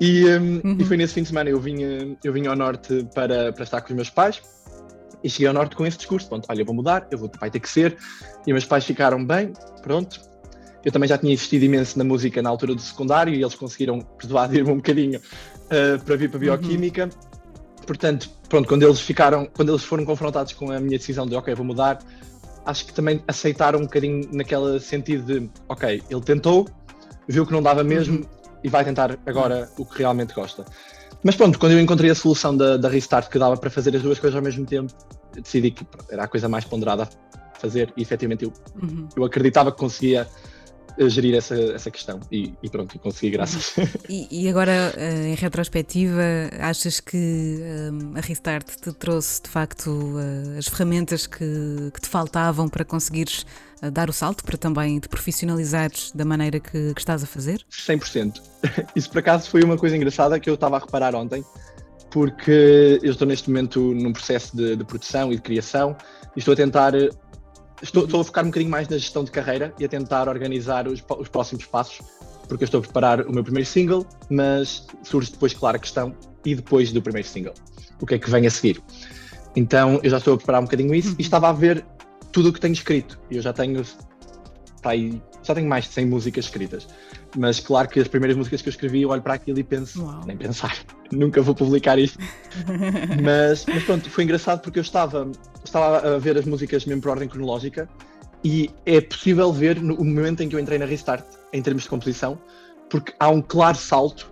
E, 0.01 0.25
um, 0.25 0.61
uhum. 0.63 0.77
e 0.79 0.83
foi 0.85 0.95
nesse 0.97 1.13
fim 1.13 1.23
de 1.23 1.27
semana 1.27 1.49
eu 1.49 1.59
vim, 1.59 2.15
eu 2.23 2.31
vim 2.31 2.47
ao 2.47 2.55
norte 2.55 3.05
para, 3.13 3.51
para 3.51 3.63
estar 3.63 3.81
com 3.81 3.89
os 3.89 3.95
meus 3.95 4.09
pais 4.09 4.41
e 5.23 5.29
cheguei 5.29 5.47
ao 5.47 5.53
norte 5.53 5.75
com 5.75 5.85
esse 5.85 5.97
discurso. 5.97 6.27
Pronto, 6.27 6.45
olha, 6.49 6.61
eu 6.61 6.65
vou 6.65 6.73
mudar, 6.73 7.07
eu 7.11 7.17
vou, 7.17 7.31
vai 7.39 7.51
ter 7.51 7.59
que 7.59 7.69
ser. 7.69 7.97
E 8.47 8.51
meus 8.51 8.65
pais 8.65 8.85
ficaram 8.85 9.23
bem, 9.23 9.53
pronto. 9.81 10.21
Eu 10.83 10.91
também 10.91 11.09
já 11.09 11.17
tinha 11.17 11.33
investido 11.33 11.65
imenso 11.65 11.97
na 11.97 12.05
música 12.05 12.41
na 12.41 12.49
altura 12.49 12.73
do 12.73 12.81
secundário 12.81 13.33
e 13.33 13.41
eles 13.41 13.55
conseguiram 13.55 13.99
persuadir-me 13.99 14.71
um 14.71 14.77
bocadinho 14.77 15.19
uh, 15.19 16.03
para 16.03 16.15
vir 16.15 16.29
para 16.29 16.37
a 16.37 16.39
bioquímica. 16.39 17.05
Uhum. 17.05 17.29
Portanto, 17.85 18.29
pronto, 18.47 18.67
quando 18.67 18.83
eles 18.83 19.01
ficaram, 19.01 19.45
quando 19.45 19.69
eles 19.69 19.83
foram 19.83 20.05
confrontados 20.05 20.53
com 20.53 20.71
a 20.71 20.79
minha 20.79 20.97
decisão 20.97 21.25
de 21.25 21.35
ok, 21.35 21.53
vou 21.55 21.65
mudar, 21.65 21.99
acho 22.69 22.85
que 22.85 22.93
também 22.93 23.23
aceitaram 23.27 23.79
um 23.79 23.83
bocadinho 23.83 24.29
naquele 24.31 24.79
sentido 24.79 25.23
de 25.23 25.49
ok, 25.67 26.03
ele 26.09 26.21
tentou, 26.21 26.67
viu 27.27 27.45
que 27.45 27.51
não 27.51 27.61
dava 27.61 27.83
mesmo 27.83 28.19
uhum. 28.19 28.25
e 28.63 28.69
vai 28.69 28.83
tentar 28.85 29.17
agora 29.25 29.69
o 29.77 29.85
que 29.85 29.99
realmente 29.99 30.33
gosta. 30.33 30.65
Mas 31.23 31.35
pronto, 31.35 31.59
quando 31.59 31.73
eu 31.73 31.79
encontrei 31.81 32.09
a 32.11 32.15
solução 32.15 32.55
da, 32.55 32.77
da 32.77 32.87
Restart 32.87 33.29
que 33.29 33.39
dava 33.39 33.57
para 33.57 33.69
fazer 33.69 33.95
as 33.95 34.01
duas 34.01 34.19
coisas 34.19 34.35
ao 34.35 34.43
mesmo 34.43 34.65
tempo, 34.65 34.93
decidi 35.33 35.71
que 35.71 35.85
era 36.09 36.23
a 36.23 36.27
coisa 36.27 36.47
mais 36.47 36.63
ponderada 36.63 37.03
a 37.03 37.59
fazer 37.59 37.91
e 37.97 38.01
efetivamente 38.01 38.45
eu, 38.45 38.53
uhum. 38.81 39.09
eu 39.15 39.23
acreditava 39.25 39.71
que 39.71 39.77
conseguia 39.77 40.27
gerir 41.07 41.35
essa, 41.35 41.55
essa 41.55 41.89
questão 41.89 42.19
e, 42.31 42.53
e 42.61 42.69
pronto, 42.69 42.97
consegui, 42.99 43.31
graças. 43.31 43.75
E, 44.09 44.27
e, 44.43 44.49
agora, 44.49 44.93
eh, 44.97 45.29
em 45.29 45.35
retrospectiva, 45.35 46.21
achas 46.59 46.99
que 46.99 47.59
eh, 47.61 48.17
a 48.17 48.21
Restart 48.21 48.67
te 48.81 48.91
trouxe 48.91 49.43
de 49.43 49.49
facto 49.49 50.15
eh, 50.19 50.57
as 50.57 50.67
ferramentas 50.67 51.27
que, 51.27 51.91
que 51.93 52.01
te 52.01 52.07
faltavam 52.07 52.67
para 52.67 52.83
conseguires 52.83 53.45
dar 53.93 54.09
o 54.09 54.13
salto, 54.13 54.43
para 54.43 54.57
também 54.57 54.99
te 54.99 55.07
profissionalizares 55.07 56.11
da 56.11 56.25
maneira 56.25 56.59
que, 56.59 56.93
que 56.93 56.99
estás 56.99 57.23
a 57.23 57.25
fazer? 57.25 57.65
100%. 57.71 58.41
Isso 58.93 59.09
por 59.09 59.19
acaso 59.19 59.49
foi 59.49 59.63
uma 59.63 59.77
coisa 59.77 59.95
engraçada 59.95 60.37
que 60.37 60.49
eu 60.49 60.55
estava 60.55 60.75
a 60.75 60.79
reparar 60.79 61.15
ontem, 61.15 61.45
porque 62.11 62.99
eu 63.01 63.11
estou 63.11 63.25
neste 63.25 63.49
momento 63.49 63.79
num 63.93 64.11
processo 64.11 64.57
de, 64.57 64.75
de 64.75 64.83
produção 64.83 65.31
e 65.31 65.37
de 65.37 65.41
criação 65.41 65.95
e 66.35 66.39
estou 66.39 66.53
a 66.53 66.57
tentar 66.57 66.93
estou, 67.81 68.05
estou, 68.05 68.21
a 68.21 68.23
focar 68.23 68.43
um 68.43 68.47
bocadinho 68.47 68.71
mais 68.71 68.87
na 68.87 68.97
gestão 68.97 69.23
de 69.23 69.31
carreira 69.31 69.73
e 69.79 69.85
a 69.85 69.89
tentar 69.89 70.27
organizar 70.27 70.87
os, 70.87 71.03
os, 71.17 71.27
próximos 71.27 71.65
passos, 71.65 71.99
porque 72.47 72.63
eu 72.63 72.65
estou 72.65 72.79
a 72.79 72.81
preparar 72.81 73.21
o 73.21 73.31
meu 73.31 73.43
primeiro 73.43 73.67
single, 73.67 74.05
mas 74.29 74.85
surge 75.03 75.31
depois, 75.31 75.53
claro, 75.53 75.77
a 75.77 75.79
questão, 75.79 76.15
e 76.45 76.55
depois 76.55 76.91
do 76.91 77.01
primeiro 77.01 77.27
single? 77.27 77.53
O 78.01 78.05
que 78.05 78.15
é 78.15 78.19
que 78.19 78.29
vem 78.29 78.47
a 78.47 78.49
seguir? 78.49 78.81
Então 79.55 79.99
eu 80.03 80.09
já 80.09 80.17
estou 80.17 80.35
a 80.35 80.37
preparar 80.37 80.61
um 80.61 80.65
bocadinho 80.65 80.93
isso 80.93 81.15
e 81.17 81.21
estava 81.21 81.49
a 81.49 81.53
ver 81.53 81.85
tudo 82.31 82.49
o 82.49 82.53
que 82.53 82.59
tenho 82.59 82.73
escrito. 82.73 83.19
Eu 83.29 83.41
já 83.41 83.51
tenho, 83.51 83.83
tá 84.81 84.91
aí, 84.91 85.21
já 85.43 85.53
tenho 85.53 85.67
mais 85.67 85.85
de 85.85 85.91
100 85.91 86.05
músicas 86.05 86.45
escritas. 86.45 86.87
Mas 87.37 87.59
claro 87.59 87.87
que 87.87 87.99
as 87.99 88.07
primeiras 88.07 88.35
músicas 88.35 88.61
que 88.61 88.69
eu 88.69 88.71
escrevi, 88.71 89.01
eu 89.03 89.09
olho 89.09 89.21
para 89.21 89.35
aquilo 89.35 89.59
e 89.59 89.63
penso, 89.63 90.03
Uau. 90.03 90.23
nem 90.25 90.35
pensar, 90.35 90.75
nunca 91.11 91.41
vou 91.41 91.53
publicar 91.53 91.99
isto. 91.99 92.17
mas, 93.23 93.65
mas 93.65 93.83
pronto, 93.83 94.09
foi 94.09 94.23
engraçado 94.23 94.61
porque 94.61 94.79
eu 94.79 94.83
estava, 94.83 95.29
estava 95.63 96.15
a 96.15 96.17
ver 96.17 96.37
as 96.37 96.45
músicas 96.45 96.85
mesmo 96.85 97.01
por 97.01 97.11
ordem 97.11 97.27
cronológica 97.27 97.89
e 98.43 98.69
é 98.85 99.01
possível 99.01 99.51
ver 99.51 99.81
no 99.81 99.95
momento 99.97 100.41
em 100.41 100.49
que 100.49 100.55
eu 100.55 100.59
entrei 100.59 100.77
na 100.77 100.85
Restart, 100.85 101.25
em 101.51 101.61
termos 101.61 101.83
de 101.83 101.89
composição, 101.89 102.39
porque 102.89 103.13
há 103.19 103.29
um 103.29 103.41
claro 103.41 103.77
salto 103.77 104.31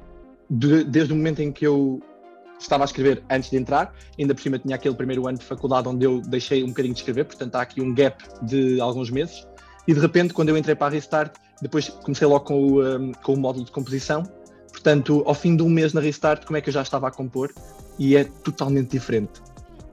de, 0.49 0.83
desde 0.83 1.13
o 1.13 1.15
momento 1.15 1.41
em 1.41 1.51
que 1.51 1.67
eu 1.67 2.01
estava 2.59 2.83
a 2.83 2.85
escrever 2.85 3.21
antes 3.29 3.49
de 3.49 3.57
entrar, 3.57 3.93
ainda 4.17 4.33
por 4.33 4.41
cima 4.41 4.57
tinha 4.57 4.75
aquele 4.75 4.95
primeiro 4.95 5.27
ano 5.27 5.37
de 5.37 5.43
faculdade 5.43 5.87
onde 5.87 6.05
eu 6.05 6.21
deixei 6.21 6.63
um 6.63 6.67
bocadinho 6.67 6.93
de 6.93 7.01
escrever, 7.01 7.25
portanto 7.25 7.55
há 7.55 7.61
aqui 7.61 7.81
um 7.81 7.93
gap 7.93 8.23
de 8.41 8.79
alguns 8.79 9.11
meses, 9.11 9.45
e 9.87 9.93
de 9.93 9.99
repente 9.99 10.33
quando 10.33 10.49
eu 10.49 10.57
entrei 10.57 10.75
para 10.75 10.87
a 10.87 10.89
Restart 10.89 11.35
depois 11.61 11.89
comecei 11.89 12.27
logo 12.27 12.45
com 12.45 12.55
o, 12.55 12.83
um, 12.83 13.11
com 13.11 13.33
o 13.33 13.37
módulo 13.37 13.65
de 13.65 13.71
composição. 13.71 14.23
Portanto, 14.71 15.23
ao 15.25 15.33
fim 15.33 15.55
de 15.55 15.63
um 15.63 15.69
mês 15.69 15.93
na 15.93 16.01
Restart, 16.01 16.45
como 16.45 16.57
é 16.57 16.61
que 16.61 16.69
eu 16.69 16.73
já 16.73 16.81
estava 16.81 17.07
a 17.07 17.11
compor? 17.11 17.51
E 17.97 18.15
é 18.15 18.25
totalmente 18.25 18.91
diferente. 18.91 19.41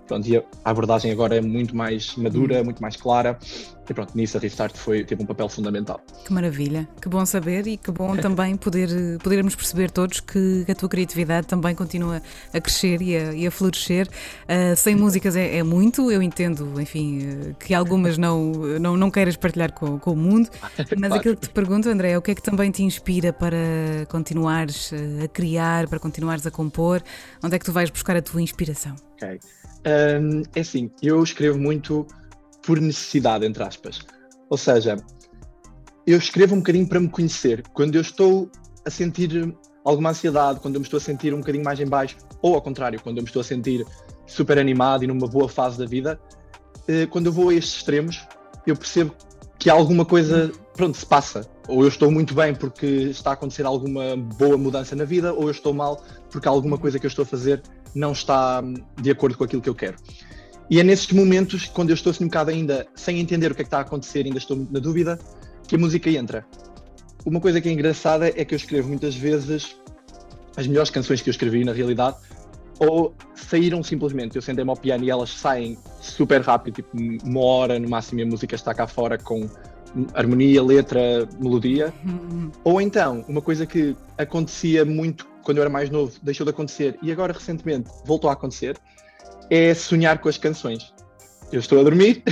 Pronto, 0.06 0.28
e 0.28 0.36
a 0.36 0.42
abordagem 0.64 1.10
agora 1.10 1.36
é 1.36 1.40
muito 1.40 1.74
mais 1.74 2.14
madura, 2.16 2.62
muito 2.62 2.82
mais 2.82 2.96
clara 2.96 3.38
e 3.88 3.94
pronto, 3.94 4.16
nisso 4.16 4.36
a 4.36 4.40
Restart 4.40 4.76
foi, 4.76 5.04
teve 5.04 5.22
um 5.22 5.26
papel 5.26 5.48
fundamental. 5.48 6.00
Que 6.24 6.32
maravilha, 6.32 6.88
que 7.00 7.08
bom 7.08 7.24
saber 7.26 7.66
e 7.66 7.76
que 7.76 7.90
bom 7.90 8.16
também 8.18 8.56
poder, 8.56 8.88
podermos 9.22 9.54
perceber 9.54 9.90
todos 9.90 10.20
que 10.20 10.64
a 10.68 10.74
tua 10.74 10.88
criatividade 10.88 11.46
também 11.46 11.74
continua 11.74 12.22
a 12.52 12.60
crescer 12.60 13.02
e 13.02 13.16
a, 13.16 13.34
e 13.34 13.46
a 13.46 13.50
florescer. 13.50 14.08
Uh, 14.44 14.76
sem 14.76 14.94
músicas 14.94 15.36
é, 15.36 15.58
é, 15.58 15.62
muito, 15.62 16.10
eu 16.10 16.22
entendo, 16.22 16.80
enfim, 16.80 17.54
que 17.58 17.74
algumas 17.74 18.16
não, 18.16 18.52
não, 18.80 18.96
não 18.96 19.10
queiras 19.10 19.36
partilhar 19.36 19.72
com, 19.72 19.98
com 19.98 20.12
o 20.12 20.16
mundo, 20.16 20.48
mas 20.78 20.86
claro. 20.86 21.14
aquilo 21.14 21.36
que 21.36 21.42
te 21.42 21.50
pergunto, 21.50 21.88
André, 21.88 22.12
é 22.12 22.18
o 22.18 22.22
que 22.22 22.30
é 22.30 22.34
que 22.34 22.42
também 22.42 22.70
te 22.70 22.82
inspira 22.82 23.32
para 23.32 23.56
continuares 24.08 24.92
a 25.22 25.28
criar, 25.28 25.88
para 25.88 25.98
continuares 25.98 26.46
a 26.46 26.50
compor? 26.50 27.02
Onde 27.42 27.56
é 27.56 27.58
que 27.58 27.64
tu 27.64 27.72
vais 27.72 27.90
buscar 27.90 28.16
a 28.16 28.22
tua 28.22 28.40
inspiração? 28.40 28.96
Ok. 29.14 29.40
Um, 29.86 30.42
é 30.54 30.60
assim, 30.60 30.90
eu 31.02 31.22
escrevo 31.22 31.58
muito 31.58 32.06
por 32.66 32.80
necessidade, 32.80 33.46
entre 33.46 33.62
aspas. 33.62 34.00
Ou 34.48 34.56
seja, 34.56 34.96
eu 36.06 36.18
escrevo 36.18 36.54
um 36.54 36.58
bocadinho 36.58 36.86
para 36.86 37.00
me 37.00 37.08
conhecer. 37.08 37.62
Quando 37.72 37.94
eu 37.94 38.00
estou 38.00 38.50
a 38.84 38.90
sentir 38.90 39.54
alguma 39.84 40.10
ansiedade, 40.10 40.60
quando 40.60 40.74
eu 40.76 40.80
me 40.80 40.86
estou 40.86 40.98
a 40.98 41.00
sentir 41.00 41.34
um 41.34 41.38
bocadinho 41.38 41.64
mais 41.64 41.80
em 41.80 41.86
baixo, 41.86 42.16
ou 42.42 42.54
ao 42.54 42.62
contrário, 42.62 43.00
quando 43.00 43.18
eu 43.18 43.22
me 43.22 43.28
estou 43.28 43.40
a 43.40 43.44
sentir 43.44 43.86
super 44.26 44.58
animado 44.58 45.04
e 45.04 45.06
numa 45.06 45.26
boa 45.26 45.48
fase 45.48 45.78
da 45.78 45.86
vida, 45.86 46.18
eh, 46.88 47.06
quando 47.06 47.26
eu 47.26 47.32
vou 47.32 47.50
a 47.50 47.54
estes 47.54 47.76
extremos, 47.76 48.26
eu 48.66 48.76
percebo 48.76 49.14
que 49.58 49.70
alguma 49.70 50.04
coisa, 50.04 50.52
pronto, 50.74 50.96
se 50.96 51.06
passa. 51.06 51.48
Ou 51.68 51.82
eu 51.82 51.88
estou 51.88 52.10
muito 52.10 52.34
bem 52.34 52.54
porque 52.54 52.86
está 52.86 53.30
a 53.30 53.32
acontecer 53.34 53.64
alguma 53.64 54.16
boa 54.16 54.58
mudança 54.58 54.94
na 54.94 55.04
vida, 55.04 55.32
ou 55.32 55.44
eu 55.44 55.50
estou 55.50 55.72
mal 55.72 56.02
porque 56.30 56.48
alguma 56.48 56.76
coisa 56.76 56.98
que 56.98 57.06
eu 57.06 57.08
estou 57.08 57.22
a 57.22 57.26
fazer 57.26 57.62
não 57.94 58.12
está 58.12 58.62
de 59.00 59.10
acordo 59.10 59.38
com 59.38 59.44
aquilo 59.44 59.62
que 59.62 59.68
eu 59.68 59.74
quero. 59.74 59.96
E 60.70 60.80
é 60.80 60.82
nesses 60.82 61.10
momentos, 61.12 61.66
quando 61.66 61.90
eu 61.90 61.94
estou 61.94 62.10
assim 62.10 62.24
um 62.24 62.28
bocado 62.28 62.50
ainda 62.50 62.86
sem 62.94 63.20
entender 63.20 63.50
o 63.52 63.54
que 63.54 63.62
é 63.62 63.64
que 63.64 63.68
está 63.68 63.78
a 63.78 63.82
acontecer, 63.82 64.24
ainda 64.24 64.38
estou 64.38 64.56
na 64.70 64.80
dúvida, 64.80 65.18
que 65.66 65.76
a 65.76 65.78
música 65.78 66.10
entra. 66.10 66.46
Uma 67.24 67.40
coisa 67.40 67.60
que 67.60 67.68
é 67.68 67.72
engraçada 67.72 68.28
é 68.28 68.44
que 68.44 68.54
eu 68.54 68.56
escrevo 68.56 68.88
muitas 68.88 69.14
vezes 69.14 69.76
as 70.56 70.66
melhores 70.66 70.90
canções 70.90 71.20
que 71.20 71.28
eu 71.28 71.32
escrevi, 71.32 71.64
na 71.64 71.72
realidade, 71.72 72.16
ou 72.78 73.14
saíram 73.34 73.82
simplesmente. 73.82 74.36
Eu 74.36 74.42
sentei-me 74.42 74.70
ao 74.70 74.76
piano 74.76 75.04
e 75.04 75.10
elas 75.10 75.30
saem 75.30 75.76
super 76.00 76.40
rápido, 76.40 76.76
tipo 76.76 76.96
uma 77.24 77.40
hora 77.40 77.78
no 77.78 77.88
máximo, 77.88 78.20
e 78.20 78.22
a 78.22 78.26
música 78.26 78.54
está 78.54 78.74
cá 78.74 78.86
fora 78.86 79.18
com 79.18 79.48
harmonia, 80.12 80.62
letra, 80.62 81.28
melodia. 81.40 81.92
Uhum. 82.04 82.50
Ou 82.64 82.80
então, 82.80 83.24
uma 83.28 83.40
coisa 83.40 83.64
que 83.64 83.96
acontecia 84.18 84.84
muito 84.84 85.26
quando 85.42 85.58
eu 85.58 85.62
era 85.62 85.70
mais 85.70 85.90
novo, 85.90 86.12
deixou 86.22 86.44
de 86.44 86.50
acontecer 86.50 86.98
e 87.02 87.12
agora 87.12 87.32
recentemente 87.32 87.90
voltou 88.04 88.30
a 88.30 88.32
acontecer, 88.32 88.76
é 89.50 89.74
sonhar 89.74 90.18
com 90.18 90.28
as 90.28 90.38
canções. 90.38 90.92
Eu 91.52 91.60
estou 91.60 91.80
a 91.80 91.82
dormir, 91.82 92.22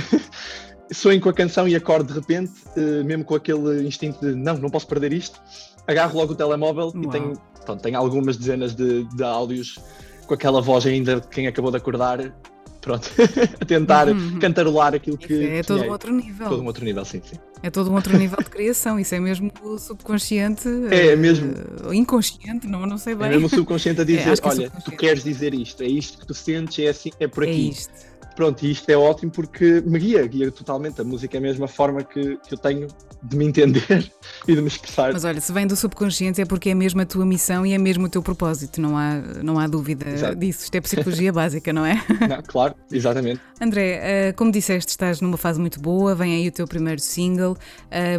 sonho 0.91 1.21
com 1.21 1.29
a 1.29 1.33
canção 1.33 1.67
e 1.67 1.75
acordo 1.75 2.13
de 2.13 2.19
repente, 2.19 2.51
uh, 2.77 3.03
mesmo 3.03 3.23
com 3.23 3.35
aquele 3.35 3.87
instinto 3.87 4.19
de 4.19 4.35
não, 4.35 4.57
não 4.57 4.69
posso 4.69 4.87
perder 4.87 5.13
isto, 5.13 5.41
agarro 5.87 6.17
logo 6.17 6.33
o 6.33 6.35
telemóvel 6.35 6.91
Uau. 6.93 7.03
e 7.03 7.09
tenho, 7.09 7.33
pronto, 7.65 7.81
tenho 7.81 7.97
algumas 7.97 8.37
dezenas 8.37 8.75
de, 8.75 9.03
de 9.03 9.23
áudios 9.23 9.79
com 10.25 10.33
aquela 10.33 10.61
voz 10.61 10.85
ainda 10.85 11.19
de 11.19 11.27
quem 11.27 11.47
acabou 11.47 11.71
de 11.71 11.77
acordar 11.77 12.33
pronto, 12.81 13.09
a 13.59 13.65
tentar 13.65 14.09
uhum. 14.09 14.39
cantarolar 14.39 14.93
aquilo 14.93 15.17
que. 15.17 15.45
É 15.45 15.63
todo 15.63 15.83
um 15.83 15.89
outro 15.89 16.13
nível. 16.13 16.49
Todo 16.49 16.61
um 16.61 16.65
outro 16.65 16.83
nível, 16.83 17.03
sim, 17.05 17.21
sim. 17.23 17.37
É 17.63 17.69
todo 17.69 17.89
um 17.89 17.95
outro 17.95 18.17
nível 18.17 18.37
de 18.37 18.49
criação, 18.49 18.99
isso 18.99 19.15
é 19.15 19.21
mesmo 19.21 19.49
o 19.63 19.79
subconsciente. 19.79 20.67
É, 20.91 21.15
uh, 21.15 21.17
mesmo. 21.17 21.53
Uh, 21.81 21.93
inconsciente, 21.93 22.67
não, 22.67 22.85
não 22.85 22.97
sei 22.97 23.15
bem. 23.15 23.27
É 23.27 23.29
mesmo 23.29 23.47
o 23.47 23.49
subconsciente 23.49 24.01
a 24.01 24.03
dizer: 24.05 24.27
é, 24.27 24.47
olha, 24.47 24.69
tu 24.69 24.91
queres 24.91 25.23
dizer 25.23 25.53
isto, 25.53 25.81
é 25.81 25.87
isto 25.87 26.19
que 26.19 26.27
tu 26.27 26.33
sentes, 26.33 26.77
é 26.83 26.89
assim, 26.89 27.09
é 27.21 27.25
por 27.25 27.45
é 27.45 27.49
aqui. 27.49 27.67
É 27.67 27.71
isto. 27.71 28.13
Pronto, 28.35 28.65
e 28.65 28.71
isto 28.71 28.89
é 28.89 28.97
ótimo 28.97 29.31
porque 29.31 29.81
me 29.85 29.99
guia, 29.99 30.25
guia 30.25 30.51
totalmente. 30.51 30.99
A 30.99 31.03
música 31.03 31.37
é 31.37 31.39
a 31.39 31.41
mesma 31.41 31.67
forma 31.67 32.03
que, 32.03 32.37
que 32.37 32.53
eu 32.53 32.57
tenho 32.57 32.87
de 33.21 33.37
me 33.37 33.45
entender 33.45 34.11
e 34.47 34.55
de 34.55 34.61
me 34.61 34.67
expressar. 34.67 35.13
Mas 35.13 35.23
olha, 35.23 35.39
se 35.39 35.51
vem 35.53 35.65
do 35.65 35.75
subconsciente 35.75 36.41
é 36.41 36.45
porque 36.45 36.69
é 36.69 36.75
mesmo 36.75 37.01
a 37.01 37.05
tua 37.05 37.25
missão 37.25 37.65
e 37.65 37.73
é 37.73 37.77
mesmo 37.77 38.05
o 38.05 38.09
teu 38.09 38.21
propósito, 38.21 38.81
não 38.81 38.97
há, 38.97 39.15
não 39.43 39.59
há 39.59 39.67
dúvida 39.67 40.09
Exato. 40.09 40.35
disso. 40.35 40.63
Isto 40.65 40.75
é 40.75 40.81
psicologia 40.81 41.31
básica, 41.33 41.71
não 41.71 41.85
é? 41.85 42.03
Não, 42.27 42.41
claro, 42.41 42.75
exatamente. 42.91 43.39
André, 43.61 43.99
eh, 44.01 44.33
como 44.33 44.51
disseste, 44.51 44.89
estás 44.89 45.21
numa 45.21 45.37
fase 45.37 45.59
muito 45.59 45.79
boa, 45.79 46.13
vem 46.15 46.35
aí 46.35 46.47
o 46.47 46.51
teu 46.51 46.67
primeiro 46.67 46.99
single. 46.99 47.52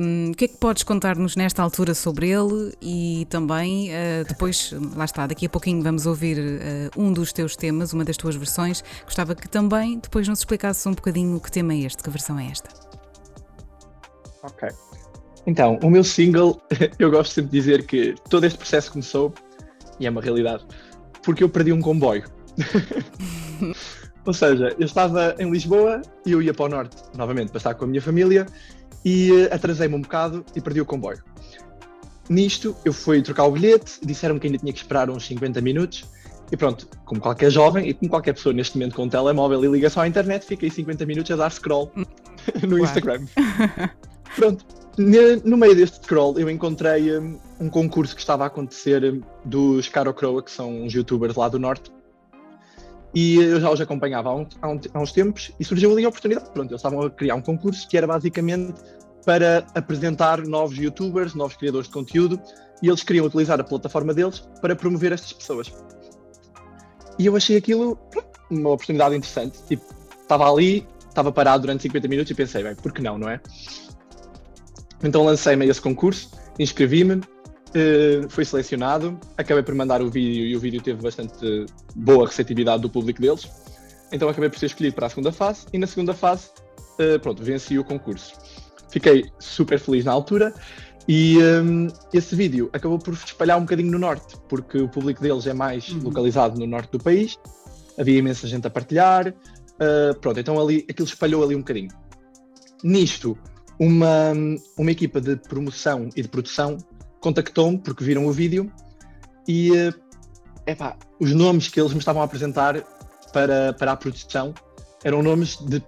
Um, 0.00 0.30
o 0.30 0.34
que 0.34 0.46
é 0.46 0.48
que 0.48 0.56
podes 0.56 0.82
contar-nos 0.82 1.36
nesta 1.36 1.62
altura 1.62 1.94
sobre 1.94 2.30
ele 2.30 2.72
e 2.80 3.26
também 3.30 3.90
uh, 3.90 4.24
depois, 4.26 4.74
lá 4.96 5.04
está, 5.04 5.26
daqui 5.26 5.46
a 5.46 5.48
pouquinho 5.48 5.82
vamos 5.82 6.06
ouvir 6.06 6.38
uh, 6.38 7.00
um 7.00 7.12
dos 7.12 7.32
teus 7.32 7.56
temas, 7.56 7.92
uma 7.92 8.04
das 8.04 8.16
tuas 8.16 8.36
versões. 8.36 8.82
Gostava 9.04 9.34
que 9.34 9.48
também 9.48 9.98
depois 9.98 10.28
nos 10.28 10.40
explicasses 10.40 10.84
um 10.86 10.92
bocadinho 10.92 11.40
que 11.40 11.50
tema 11.50 11.74
é 11.74 11.78
este, 11.78 12.02
que 12.02 12.10
versão 12.10 12.38
é 12.38 12.46
esta. 12.46 12.68
Ok. 14.42 14.68
Então, 15.46 15.78
o 15.82 15.90
meu 15.90 16.04
single, 16.04 16.60
eu 16.98 17.10
gosto 17.10 17.32
sempre 17.32 17.50
de 17.50 17.58
dizer 17.58 17.86
que 17.86 18.14
todo 18.30 18.44
este 18.44 18.58
processo 18.58 18.92
começou, 18.92 19.32
e 20.00 20.06
é 20.06 20.10
uma 20.10 20.20
realidade, 20.20 20.64
porque 21.22 21.44
eu 21.44 21.48
perdi 21.48 21.72
um 21.72 21.80
comboio. 21.80 22.24
Ou 24.26 24.32
seja, 24.32 24.74
eu 24.78 24.86
estava 24.86 25.34
em 25.38 25.50
Lisboa 25.50 26.00
e 26.24 26.32
eu 26.32 26.40
ia 26.40 26.54
para 26.54 26.64
o 26.64 26.68
norte, 26.68 26.96
novamente, 27.14 27.52
passar 27.52 27.74
com 27.74 27.84
a 27.84 27.88
minha 27.88 28.00
família, 28.00 28.46
e 29.04 29.30
uh, 29.30 29.54
atrasei-me 29.54 29.94
um 29.94 30.00
bocado 30.00 30.44
e 30.54 30.60
perdi 30.60 30.80
o 30.80 30.86
comboio. 30.86 31.22
Nisto, 32.28 32.74
eu 32.84 32.92
fui 32.92 33.20
trocar 33.20 33.44
o 33.44 33.50
bilhete, 33.50 33.98
disseram-me 34.02 34.40
que 34.40 34.46
ainda 34.46 34.58
tinha 34.58 34.72
que 34.72 34.78
esperar 34.78 35.10
uns 35.10 35.26
50 35.26 35.60
minutos, 35.60 36.04
e 36.50 36.56
pronto, 36.56 36.88
como 37.04 37.20
qualquer 37.20 37.50
jovem 37.50 37.88
e 37.88 37.94
como 37.94 38.10
qualquer 38.10 38.32
pessoa 38.32 38.52
neste 38.52 38.76
momento 38.76 38.94
com 38.94 39.04
um 39.04 39.08
telemóvel 39.08 39.64
e 39.64 39.68
ligação 39.68 40.02
à 40.02 40.08
internet, 40.08 40.46
fiquei 40.46 40.70
50 40.70 41.04
minutos 41.04 41.30
a 41.32 41.36
dar 41.36 41.50
scroll 41.50 41.90
no 42.66 42.78
Instagram. 42.78 43.26
pronto, 44.36 44.64
no 45.44 45.56
meio 45.56 45.74
deste 45.74 45.96
scroll 45.96 46.38
eu 46.38 46.48
encontrei 46.48 47.18
um, 47.18 47.38
um 47.60 47.68
concurso 47.68 48.14
que 48.14 48.20
estava 48.20 48.44
a 48.44 48.46
acontecer 48.46 49.04
um, 49.04 49.20
dos 49.44 49.88
Caro 49.88 50.14
Croa, 50.14 50.42
que 50.42 50.50
são 50.50 50.82
uns 50.82 50.92
youtubers 50.92 51.34
lá 51.34 51.48
do 51.48 51.58
norte, 51.58 51.90
e 53.14 53.36
eu 53.36 53.60
já 53.60 53.70
os 53.70 53.80
acompanhava 53.80 54.30
há, 54.30 54.34
um, 54.34 54.46
há, 54.60 54.68
um, 54.68 54.80
há 54.92 55.00
uns 55.00 55.12
tempos 55.12 55.52
e 55.58 55.64
surgiu 55.64 55.92
ali 55.92 56.04
a 56.04 56.08
oportunidade. 56.08 56.50
Pronto, 56.50 56.70
eles 56.70 56.80
estavam 56.80 57.02
a 57.02 57.10
criar 57.10 57.36
um 57.36 57.40
concurso 57.40 57.86
que 57.88 57.96
era 57.96 58.06
basicamente 58.06 58.74
para 59.24 59.66
apresentar 59.74 60.44
novos 60.46 60.76
youtubers, 60.76 61.34
novos 61.34 61.56
criadores 61.56 61.86
de 61.86 61.94
conteúdo, 61.94 62.40
e 62.82 62.88
eles 62.88 63.02
queriam 63.02 63.24
utilizar 63.24 63.58
a 63.60 63.64
plataforma 63.64 64.12
deles 64.12 64.40
para 64.60 64.76
promover 64.76 65.12
estas 65.12 65.32
pessoas. 65.32 65.72
E 67.18 67.26
eu 67.26 67.36
achei 67.36 67.56
aquilo 67.56 67.98
uma 68.50 68.70
oportunidade 68.70 69.14
interessante. 69.14 69.58
Tipo, 69.66 69.84
estava 70.20 70.50
ali, 70.50 70.86
estava 71.08 71.32
parado 71.32 71.62
durante 71.62 71.82
50 71.82 72.08
minutos 72.08 72.30
e 72.30 72.34
pensei, 72.34 72.62
bem, 72.62 72.74
por 72.74 72.92
que 72.92 73.00
não, 73.00 73.16
não 73.16 73.28
é? 73.28 73.40
Então 75.02 75.24
lancei-me 75.24 75.64
a 75.64 75.68
esse 75.68 75.80
concurso, 75.80 76.30
inscrevi-me, 76.58 77.22
uh, 77.74 78.28
fui 78.28 78.44
selecionado, 78.44 79.18
acabei 79.36 79.62
por 79.62 79.74
mandar 79.74 80.00
o 80.02 80.10
vídeo 80.10 80.46
e 80.46 80.56
o 80.56 80.60
vídeo 80.60 80.80
teve 80.80 81.02
bastante 81.02 81.66
boa 81.94 82.26
receptividade 82.26 82.82
do 82.82 82.90
público 82.90 83.20
deles. 83.20 83.48
Então 84.12 84.28
acabei 84.28 84.48
por 84.48 84.58
ser 84.58 84.66
escolhido 84.66 84.94
para 84.94 85.06
a 85.06 85.10
segunda 85.10 85.32
fase 85.32 85.66
e 85.72 85.78
na 85.78 85.86
segunda 85.86 86.14
fase, 86.14 86.50
uh, 86.98 87.18
pronto, 87.20 87.42
venci 87.42 87.78
o 87.78 87.84
concurso. 87.84 88.34
Fiquei 88.90 89.24
super 89.38 89.78
feliz 89.78 90.04
na 90.04 90.12
altura 90.12 90.54
e 91.08 91.38
um, 91.38 91.88
esse 92.12 92.34
vídeo 92.34 92.70
acabou 92.72 92.98
por 92.98 93.12
espalhar 93.12 93.58
um 93.58 93.62
bocadinho 93.62 93.90
no 93.90 93.98
norte, 93.98 94.36
porque 94.48 94.78
o 94.78 94.88
público 94.88 95.20
deles 95.20 95.46
é 95.46 95.52
mais 95.52 95.88
uhum. 95.88 96.04
localizado 96.04 96.58
no 96.58 96.66
norte 96.66 96.92
do 96.92 96.98
país, 96.98 97.36
havia 97.98 98.18
imensa 98.18 98.46
gente 98.46 98.66
a 98.66 98.70
partilhar, 98.70 99.28
uh, 99.28 100.18
pronto, 100.20 100.40
então 100.40 100.60
ali, 100.60 100.86
aquilo 100.88 101.06
espalhou 101.06 101.42
ali 101.42 101.54
um 101.54 101.58
bocadinho. 101.58 101.90
Nisto, 102.82 103.36
uma, 103.78 104.32
uma 104.78 104.90
equipa 104.90 105.20
de 105.20 105.36
promoção 105.36 106.08
e 106.16 106.22
de 106.22 106.28
produção 106.28 106.78
contactou-me 107.24 107.78
porque 107.78 108.04
viram 108.04 108.26
o 108.26 108.32
vídeo 108.32 108.70
e 109.48 109.70
uh, 109.72 109.94
epá, 110.66 110.94
os 111.18 111.32
nomes 111.32 111.68
que 111.68 111.80
eles 111.80 111.92
me 111.92 111.98
estavam 111.98 112.20
a 112.20 112.24
apresentar 112.26 112.82
para, 113.32 113.72
para 113.72 113.92
a 113.92 113.96
produção 113.96 114.52
eram 115.02 115.22
nomes 115.22 115.56
de 115.56 115.82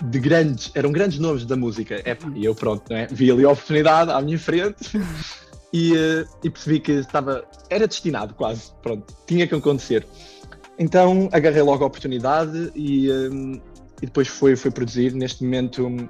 de 0.00 0.20
grandes, 0.20 0.70
eram 0.76 0.92
grandes 0.92 1.18
nomes 1.18 1.44
da 1.44 1.56
música. 1.56 1.96
É, 2.04 2.16
e 2.36 2.44
eu 2.44 2.54
pronto, 2.54 2.84
não 2.88 2.96
é? 2.96 3.08
vi 3.10 3.30
ali 3.32 3.44
a 3.44 3.50
oportunidade 3.50 4.12
à 4.12 4.20
minha 4.20 4.38
frente 4.38 4.92
e, 5.74 5.92
uh, 5.92 6.28
e, 6.44 6.48
percebi 6.48 6.78
que 6.78 6.92
estava, 6.92 7.44
era 7.68 7.86
destinado 7.86 8.32
quase, 8.34 8.72
pronto, 8.80 9.12
tinha 9.26 9.44
que 9.46 9.56
acontecer. 9.56 10.06
Então 10.78 11.28
agarrei 11.32 11.62
logo 11.62 11.82
a 11.82 11.88
oportunidade 11.88 12.70
e, 12.76 13.10
eh, 13.10 13.60
e 14.00 14.06
depois 14.06 14.28
foi, 14.28 14.54
foi 14.54 14.70
produzir. 14.70 15.12
Neste 15.12 15.42
momento, 15.42 16.08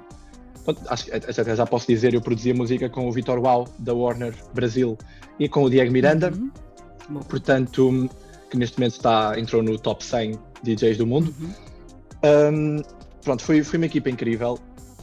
pronto, 0.63 0.81
acho, 0.87 1.13
até 1.13 1.55
já 1.55 1.65
posso 1.65 1.87
dizer, 1.87 2.13
eu 2.13 2.21
produzi 2.21 2.51
a 2.51 2.53
música 2.53 2.89
com 2.89 3.07
o 3.07 3.11
Vitor 3.11 3.39
Uau, 3.39 3.67
da 3.79 3.93
Warner 3.93 4.33
Brasil, 4.53 4.97
e 5.39 5.47
com 5.47 5.63
o 5.63 5.69
Diego 5.69 5.91
Miranda, 5.91 6.31
uhum. 6.31 7.19
portanto, 7.21 8.09
que 8.49 8.57
neste 8.57 8.79
momento 8.79 8.93
está, 8.93 9.39
entrou 9.39 9.63
no 9.63 9.77
top 9.77 10.03
100 10.03 10.39
DJs 10.63 10.97
do 10.97 11.07
mundo. 11.07 11.33
Uhum. 11.39 11.53
Um, 12.23 12.81
pronto, 13.23 13.43
foi, 13.43 13.63
foi 13.63 13.77
uma 13.77 13.85
equipa 13.85 14.09
incrível. 14.09 14.59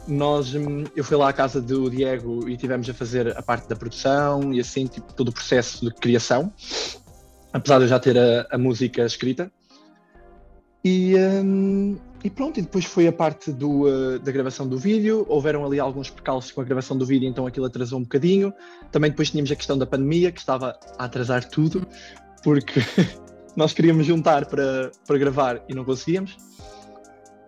Nós, 0.07 0.55
hum, 0.55 0.85
eu 0.95 1.03
fui 1.03 1.17
lá 1.17 1.31
à 1.31 1.33
casa 1.33 1.61
do 1.61 1.91
Diego 1.91 2.49
e 2.49 2.57
tivemos 2.57 2.89
a 2.89 2.95
fazer 2.95 3.37
a 3.37 3.43
parte 3.43 3.69
da 3.69 3.75
produção 3.75 4.53
e 4.53 4.61
assim, 4.61 4.87
tipo, 4.87 5.13
todo 5.13 5.29
o 5.29 5.33
processo 5.33 5.85
de 5.85 5.93
criação, 5.95 6.53
apesar 7.53 7.79
de 7.79 7.85
eu 7.85 7.89
já 7.89 7.99
ter 7.99 8.17
a, 8.17 8.47
a 8.53 8.59
música 8.59 9.05
escrita. 9.05 9.51
E, 10.85 11.17
um, 11.17 11.99
e 12.25 12.31
pronto, 12.31 12.59
e 12.59 12.63
depois 12.63 12.85
foi 12.85 13.07
a 13.07 13.13
parte 13.13 13.53
do, 13.53 13.83
uh, 13.83 14.19
da 14.19 14.33
gravação 14.33 14.67
do 14.67 14.79
vídeo. 14.79 15.25
Houveram 15.29 15.65
ali 15.65 15.79
alguns 15.79 16.11
percalços 16.11 16.51
com 16.51 16.61
a 16.61 16.65
gravação 16.65 16.97
do 16.97 17.07
vídeo, 17.07 17.29
então 17.29 17.47
aquilo 17.47 17.67
atrasou 17.67 17.99
um 17.99 18.03
bocadinho. 18.03 18.53
Também 18.91 19.11
depois 19.11 19.31
tínhamos 19.31 19.51
a 19.53 19.57
questão 19.57 19.77
da 19.77 19.87
pandemia, 19.87 20.33
que 20.33 20.41
estava 20.41 20.79
a 20.99 21.05
atrasar 21.05 21.49
tudo, 21.49 21.87
porque 22.43 22.81
nós 23.55 23.73
queríamos 23.73 24.07
juntar 24.07 24.47
para, 24.47 24.91
para 25.07 25.19
gravar 25.19 25.63
e 25.69 25.75
não 25.75 25.85
conseguíamos. 25.85 26.37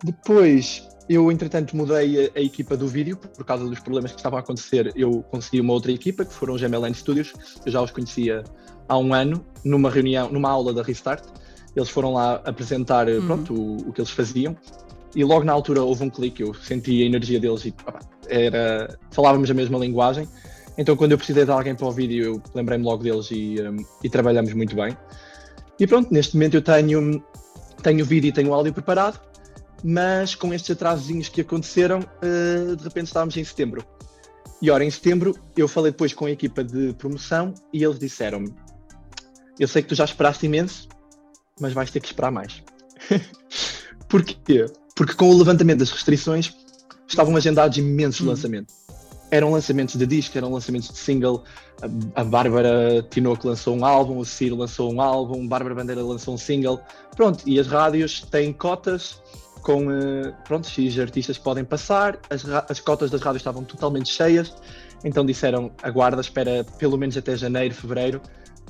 Depois, 0.05 0.87
eu 1.09 1.33
entretanto 1.33 1.77
mudei 1.77 2.27
a, 2.27 2.39
a, 2.39 2.41
equipa 2.41 2.77
do 2.77 2.87
vídeo, 2.87 3.17
por 3.17 3.45
causa 3.45 3.65
dos 3.65 3.81
problemas 3.81 4.13
que 4.13 4.19
estavam 4.19 4.39
a 4.39 4.43
acontecer. 4.43 4.93
Eu 4.95 5.23
consegui 5.31 5.61
uma 5.61 5.73
outra 5.73 5.91
equipa, 5.91 6.25
que 6.25 6.33
foram 6.33 6.55
os 6.55 6.63
MLN 6.63 6.95
Studios. 6.95 7.33
Eu 7.65 7.73
já 7.73 7.83
os 7.83 7.91
conhecia 7.91 8.45
há 8.89 8.97
um 8.97 9.13
ano, 9.13 9.45
numa 9.65 9.91
reunião, 9.91 10.31
numa 10.31 10.51
aula 10.51 10.73
da 10.73 10.83
Restart 10.83 11.25
eles 11.77 11.89
foram 11.89 12.15
lá 12.15 12.37
apresentar 12.45 13.09
uhum. 13.09 13.27
pronto, 13.27 13.55
o, 13.55 13.77
o, 13.89 13.93
que 13.93 14.01
eles 14.01 14.11
faziam 14.11 14.57
e 15.15 15.25
logo 15.25 15.45
na 15.45 15.53
altura 15.53 15.83
houve 15.83 16.05
um 16.05 16.11
clique, 16.11 16.43
eu 16.43 16.55
senti 16.55 17.03
a 17.03 17.07
energia 17.07 17.41
deles 17.41 17.65
e 17.65 17.69
opa, 17.69 18.01
era, 18.29 18.99
falávamos 19.11 19.51
a 19.51 19.55
mesma 19.55 19.79
linguagem. 19.79 20.29
Então 20.77 20.97
quando 20.97 21.13
eu 21.13 21.19
precisei 21.19 21.45
de 21.45 21.51
alguém 21.51 21.75
para 21.75 21.87
o 21.87 21.93
vídeo, 21.93 22.25
eu 22.25 22.43
lembrei-me 22.55 22.85
logo 22.85 23.03
deles 23.03 23.29
e, 23.31 23.57
um, 23.61 23.77
e 24.03 24.09
trabalhamos 24.09 24.53
muito 24.53 24.77
bem. 24.77 24.97
E 25.79 25.87
pronto, 25.87 26.13
neste 26.13 26.35
momento 26.35 26.55
eu 26.55 26.63
tenho, 26.63 27.23
tenho 27.83 28.05
vídeo 28.05 28.29
e 28.29 28.33
tenho 28.33 28.53
áudio 28.53 28.73
preparado, 28.73 29.21
mas 29.83 30.35
com 30.35 30.53
estes 30.53 30.71
atrasozinhos 30.71 31.29
que 31.29 31.41
aconteceram, 31.41 32.01
uh, 32.01 32.77
de 32.77 32.83
repente 32.83 33.07
estávamos 33.07 33.37
em 33.37 33.45
setembro. 33.45 33.85
E 34.61 34.71
ora, 34.71 34.85
em 34.85 34.91
setembro 34.91 35.37
eu 35.57 35.69
falei 35.69 35.93
depois 35.93 36.13
com 36.13 36.27
a 36.27 36.31
equipa 36.31 36.65
de 36.65 36.93
promoção 36.95 37.55
e 37.73 37.85
eles 37.85 37.99
disseram-me: 37.99 38.53
Eu 39.59 39.69
sei 39.69 39.83
que 39.83 39.89
tu 39.89 39.95
já 39.95 40.05
esperaste 40.05 40.47
imenso, 40.47 40.89
mas 41.61 41.73
vais 41.73 41.91
ter 41.91 42.01
que 42.01 42.07
esperar 42.07 42.31
mais. 42.31 42.63
Porquê? 44.09 44.67
Porque 44.95 45.15
com 45.15 45.31
o 45.31 45.39
levantamento 45.39 45.79
das 45.79 45.91
restrições 45.91 46.55
estavam 47.07 47.37
agendados 47.37 47.79
imensos 47.79 48.21
uhum. 48.21 48.29
lançamentos. 48.29 48.75
Eram 49.31 49.53
lançamentos 49.53 49.97
de 49.97 50.07
disco, 50.07 50.37
eram 50.39 50.53
lançamentos 50.53 50.89
de 50.89 50.99
single. 50.99 51.45
A, 51.83 52.21
a 52.21 52.25
Bárbara 52.25 53.07
Tinoco 53.11 53.47
lançou 53.47 53.77
um 53.77 53.85
álbum, 53.85 54.19
o 54.19 54.25
Ciro 54.25 54.57
lançou 54.57 54.93
um 54.93 55.01
álbum, 55.01 55.47
Bárbara 55.47 55.75
Bandeira 55.75 56.03
lançou 56.03 56.35
um 56.35 56.39
single. 56.39 56.81
Pronto, 57.15 57.43
e 57.47 57.59
as 57.61 57.67
rádios 57.67 58.23
têm 58.23 58.53
cotas 58.53 59.21
com, 59.63 59.87
uh, 59.87 60.33
pronto, 60.45 60.67
X 60.67 60.99
artistas 60.99 61.37
podem 61.37 61.65
passar. 61.65 62.19
As, 62.31 62.43
as 62.71 62.81
cotas 62.81 63.11
das 63.11 63.21
rádios 63.21 63.41
estavam 63.41 63.65
totalmente 63.65 64.09
cheias. 64.09 64.55
Então 65.05 65.25
disseram, 65.25 65.71
aguarda, 65.83 66.21
espera 66.21 66.65
pelo 66.79 66.97
menos 66.97 67.17
até 67.17 67.37
janeiro, 67.37 67.75
fevereiro, 67.75 68.21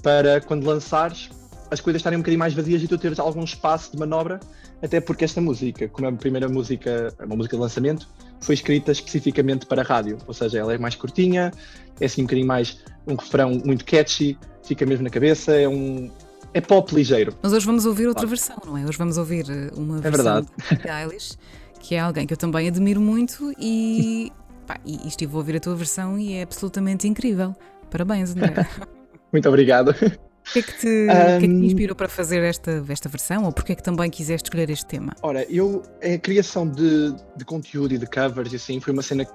para 0.03 0.41
quando 0.41 0.67
lançares, 0.67 1.31
as 1.71 1.81
coisas 1.81 2.01
estarem 2.01 2.19
um 2.19 2.23
bocadinho 2.23 2.39
mais 2.39 2.55
vazias 2.55 2.83
e 2.83 2.89
tu 2.89 2.97
teres 2.97 3.19
algum 3.19 3.45
espaço 3.45 3.93
de 3.93 3.99
manobra, 3.99 4.41
até 4.83 5.01
porque 5.01 5.25
esta 5.25 5.41
música, 5.41 5.89
como 5.89 6.07
é 6.07 6.11
a 6.11 6.13
primeira 6.13 6.49
música, 6.49 7.13
uma 7.25 7.37
música 7.37 7.57
de 7.57 7.63
lançamento, 7.63 8.09
foi 8.41 8.55
escrita 8.55 8.93
especificamente 8.93 9.67
para 9.67 9.83
rádio, 9.83 10.19
ou 10.27 10.35
seja, 10.35 10.59
ela 10.59 10.75
é 10.75 10.79
mais 10.79 10.95
curtinha, 10.95 11.53
é 12.01 12.07
assim 12.07 12.23
um 12.23 12.25
bocadinho 12.25 12.47
mais 12.47 12.79
um 13.07 13.15
refrão 13.15 13.51
muito 13.65 13.85
catchy, 13.85 14.39
fica 14.65 14.87
mesmo 14.87 15.05
na 15.05 15.11
cabeça, 15.11 15.53
é 15.53 15.69
um 15.69 16.11
é 16.55 16.61
pop 16.61 16.95
ligeiro. 16.95 17.35
Mas 17.43 17.53
hoje 17.53 17.67
vamos 17.67 17.85
ouvir 17.85 18.07
outra 18.07 18.27
versão, 18.27 18.57
não 18.65 18.77
é? 18.77 18.85
Hoje 18.85 18.97
vamos 18.97 19.19
ouvir 19.19 19.47
eh, 19.51 19.71
uma 19.77 19.99
é 19.99 20.01
versão 20.01 20.43
de 20.43 20.91
Eilish, 20.91 21.37
que 21.81 21.95
é 21.95 22.01
alguém 22.01 22.27
que 22.27 22.33
eu 22.33 22.39
também 22.39 22.69
admiro 22.69 23.01
muito 23.01 23.53
e, 23.59 24.33
pá, 24.67 24.79
e 24.85 25.07
estive 25.07 25.35
a 25.35 25.37
ouvir 25.37 25.57
a 25.57 25.61
tua 25.61 25.75
versão 25.75 26.19
e 26.19 26.35
é 26.35 26.43
absolutamente 26.43 27.07
incrível. 27.07 27.55
Parabéns, 27.91 28.31
André. 28.31 28.55
muito 29.33 29.49
obrigado. 29.49 29.95
O 30.49 30.53
que, 30.53 30.59
é 30.61 30.63
que, 30.63 30.79
te, 30.79 30.87
um, 30.87 31.07
que 31.07 31.13
é 31.13 31.41
que 31.41 31.47
te 31.47 31.67
inspirou 31.67 31.95
para 31.95 32.09
fazer 32.09 32.43
esta, 32.43 32.83
esta 32.89 33.09
versão 33.09 33.45
ou 33.45 33.53
porque 33.53 33.73
é 33.73 33.75
que 33.75 33.83
também 33.83 34.11
quiseste 34.11 34.47
escolher 34.47 34.71
este 34.71 34.87
tema? 34.87 35.15
Ora, 35.23 35.45
eu, 35.51 35.83
a 36.03 36.17
criação 36.19 36.67
de, 36.67 37.15
de 37.37 37.45
conteúdo 37.45 37.95
e 37.95 37.99
de 37.99 38.07
covers 38.07 38.53
e 38.53 38.57
assim 38.57 38.81
foi 38.81 38.93
uma 38.93 39.03
cena 39.03 39.27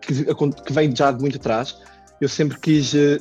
que, 0.00 0.24
que 0.24 0.72
veio 0.72 0.94
já 0.96 1.12
de 1.12 1.20
muito 1.20 1.36
atrás. 1.36 1.78
Eu 2.20 2.28
sempre 2.28 2.58
quis 2.58 2.92
uh, 2.94 3.20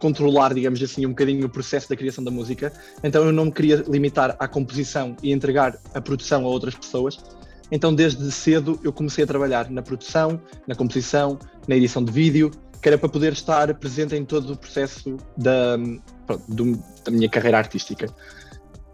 controlar, 0.00 0.52
digamos 0.52 0.82
assim, 0.82 1.06
um 1.06 1.10
bocadinho 1.10 1.46
o 1.46 1.48
processo 1.48 1.88
da 1.88 1.96
criação 1.96 2.24
da 2.24 2.30
música, 2.30 2.72
então 3.04 3.24
eu 3.24 3.32
não 3.32 3.44
me 3.46 3.52
queria 3.52 3.84
limitar 3.86 4.34
à 4.38 4.48
composição 4.48 5.16
e 5.22 5.32
entregar 5.32 5.78
a 5.94 6.00
produção 6.00 6.44
a 6.44 6.48
outras 6.48 6.74
pessoas. 6.74 7.18
Então, 7.70 7.94
desde 7.94 8.30
cedo, 8.32 8.80
eu 8.82 8.92
comecei 8.92 9.22
a 9.22 9.26
trabalhar 9.26 9.70
na 9.70 9.82
produção, 9.82 10.40
na 10.66 10.74
composição, 10.74 11.38
na 11.68 11.76
edição 11.76 12.02
de 12.02 12.10
vídeo, 12.10 12.50
que 12.82 12.88
era 12.88 12.98
para 12.98 13.08
poder 13.08 13.32
estar 13.32 13.72
presente 13.74 14.16
em 14.16 14.24
todo 14.24 14.54
o 14.54 14.56
processo 14.56 15.16
da, 15.36 15.76
pronto, 16.30 16.44
do, 16.48 16.76
da 17.04 17.10
minha 17.10 17.28
carreira 17.28 17.58
artística. 17.58 18.06